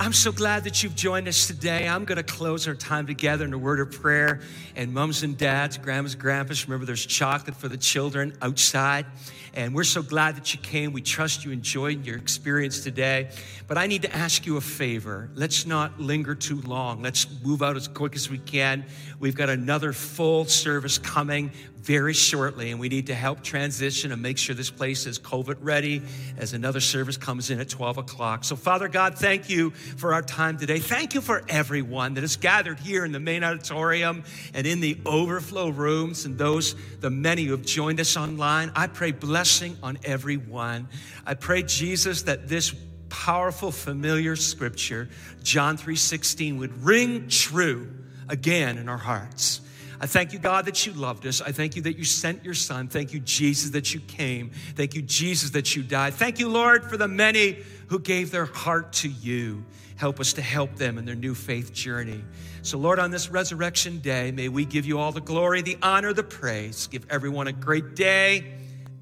I'm 0.00 0.12
so 0.12 0.32
glad 0.32 0.64
that 0.64 0.82
you've 0.82 0.96
joined 0.96 1.28
us 1.28 1.46
today. 1.46 1.86
I'm 1.86 2.04
going 2.04 2.16
to 2.16 2.24
close 2.24 2.66
our 2.66 2.74
time 2.74 3.06
together 3.06 3.44
in 3.44 3.52
a 3.52 3.58
word 3.58 3.78
of 3.78 3.92
prayer. 3.92 4.40
And 4.74 4.92
mums 4.92 5.22
and 5.22 5.38
dads, 5.38 5.78
grandmas, 5.78 6.16
grandpas, 6.16 6.66
remember 6.66 6.86
there's 6.86 7.06
chocolate 7.06 7.54
for 7.54 7.68
the 7.68 7.76
children 7.76 8.36
outside. 8.42 9.06
And 9.54 9.76
we're 9.76 9.84
so 9.84 10.02
glad 10.02 10.34
that 10.36 10.54
you 10.54 10.60
came. 10.60 10.92
We 10.92 11.02
trust 11.02 11.44
you 11.44 11.52
enjoyed 11.52 12.04
your 12.04 12.16
experience 12.16 12.80
today. 12.80 13.30
But 13.68 13.78
I 13.78 13.86
need 13.86 14.02
to 14.02 14.14
ask 14.14 14.44
you 14.44 14.56
a 14.56 14.60
favor. 14.60 15.30
Let's 15.36 15.66
not 15.66 16.00
linger 16.00 16.34
too 16.34 16.60
long. 16.62 17.00
Let's 17.00 17.28
move 17.44 17.62
out 17.62 17.76
as 17.76 17.86
quick 17.86 18.16
as 18.16 18.28
we 18.28 18.38
can. 18.38 18.84
We've 19.20 19.36
got 19.36 19.50
another 19.50 19.92
full 19.92 20.46
service 20.46 20.98
coming 20.98 21.52
very 21.86 22.12
shortly, 22.12 22.72
and 22.72 22.80
we 22.80 22.88
need 22.88 23.06
to 23.06 23.14
help 23.14 23.44
transition 23.44 24.10
and 24.10 24.20
make 24.20 24.36
sure 24.38 24.56
this 24.56 24.70
place 24.70 25.06
is 25.06 25.20
COVID 25.20 25.58
ready 25.60 26.02
as 26.36 26.52
another 26.52 26.80
service 26.80 27.16
comes 27.16 27.48
in 27.48 27.60
at 27.60 27.68
12 27.68 27.98
o'clock. 27.98 28.42
So, 28.42 28.56
Father 28.56 28.88
God, 28.88 29.14
thank 29.14 29.48
you 29.48 29.70
for 29.70 30.12
our 30.12 30.20
time 30.20 30.58
today. 30.58 30.80
Thank 30.80 31.14
you 31.14 31.20
for 31.20 31.44
everyone 31.48 32.14
that 32.14 32.24
is 32.24 32.34
gathered 32.34 32.80
here 32.80 33.04
in 33.04 33.12
the 33.12 33.20
main 33.20 33.44
auditorium 33.44 34.24
and 34.52 34.66
in 34.66 34.80
the 34.80 34.98
overflow 35.06 35.68
rooms, 35.68 36.24
and 36.24 36.36
those, 36.36 36.74
the 37.00 37.10
many 37.10 37.44
who 37.44 37.52
have 37.52 37.64
joined 37.64 38.00
us 38.00 38.16
online. 38.16 38.72
I 38.74 38.88
pray 38.88 39.12
blessing 39.12 39.76
on 39.80 39.98
everyone. 40.02 40.88
I 41.24 41.34
pray, 41.34 41.62
Jesus, 41.62 42.22
that 42.22 42.48
this 42.48 42.74
powerful, 43.10 43.70
familiar 43.70 44.34
scripture, 44.34 45.08
John 45.44 45.76
3:16, 45.76 46.58
would 46.58 46.82
ring 46.82 47.28
true 47.28 47.88
again 48.28 48.76
in 48.76 48.88
our 48.88 48.98
hearts. 48.98 49.60
I 50.00 50.06
thank 50.06 50.32
you, 50.32 50.38
God, 50.38 50.66
that 50.66 50.86
you 50.86 50.92
loved 50.92 51.26
us. 51.26 51.40
I 51.40 51.52
thank 51.52 51.76
you 51.76 51.82
that 51.82 51.96
you 51.96 52.04
sent 52.04 52.44
your 52.44 52.54
son. 52.54 52.88
Thank 52.88 53.14
you, 53.14 53.20
Jesus, 53.20 53.70
that 53.70 53.94
you 53.94 54.00
came. 54.00 54.50
Thank 54.74 54.94
you, 54.94 55.02
Jesus, 55.02 55.50
that 55.50 55.74
you 55.74 55.82
died. 55.82 56.14
Thank 56.14 56.38
you, 56.38 56.48
Lord, 56.48 56.84
for 56.84 56.96
the 56.96 57.08
many 57.08 57.58
who 57.88 57.98
gave 57.98 58.30
their 58.30 58.44
heart 58.44 58.92
to 58.94 59.08
you. 59.08 59.64
Help 59.96 60.20
us 60.20 60.34
to 60.34 60.42
help 60.42 60.76
them 60.76 60.98
in 60.98 61.06
their 61.06 61.14
new 61.14 61.34
faith 61.34 61.72
journey. 61.72 62.22
So, 62.62 62.76
Lord, 62.78 62.98
on 62.98 63.10
this 63.10 63.30
resurrection 63.30 64.00
day, 64.00 64.30
may 64.30 64.48
we 64.48 64.66
give 64.66 64.84
you 64.84 64.98
all 64.98 65.12
the 65.12 65.20
glory, 65.20 65.62
the 65.62 65.78
honor, 65.82 66.12
the 66.12 66.22
praise. 66.22 66.86
Give 66.86 67.06
everyone 67.08 67.46
a 67.46 67.52
great 67.52 67.94
day 67.94 68.52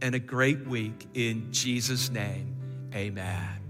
and 0.01 0.15
a 0.15 0.21
great 0.21 0.67
week. 0.67 1.09
In 1.15 1.53
Jesus' 1.53 2.11
name, 2.11 2.55
amen. 2.95 3.64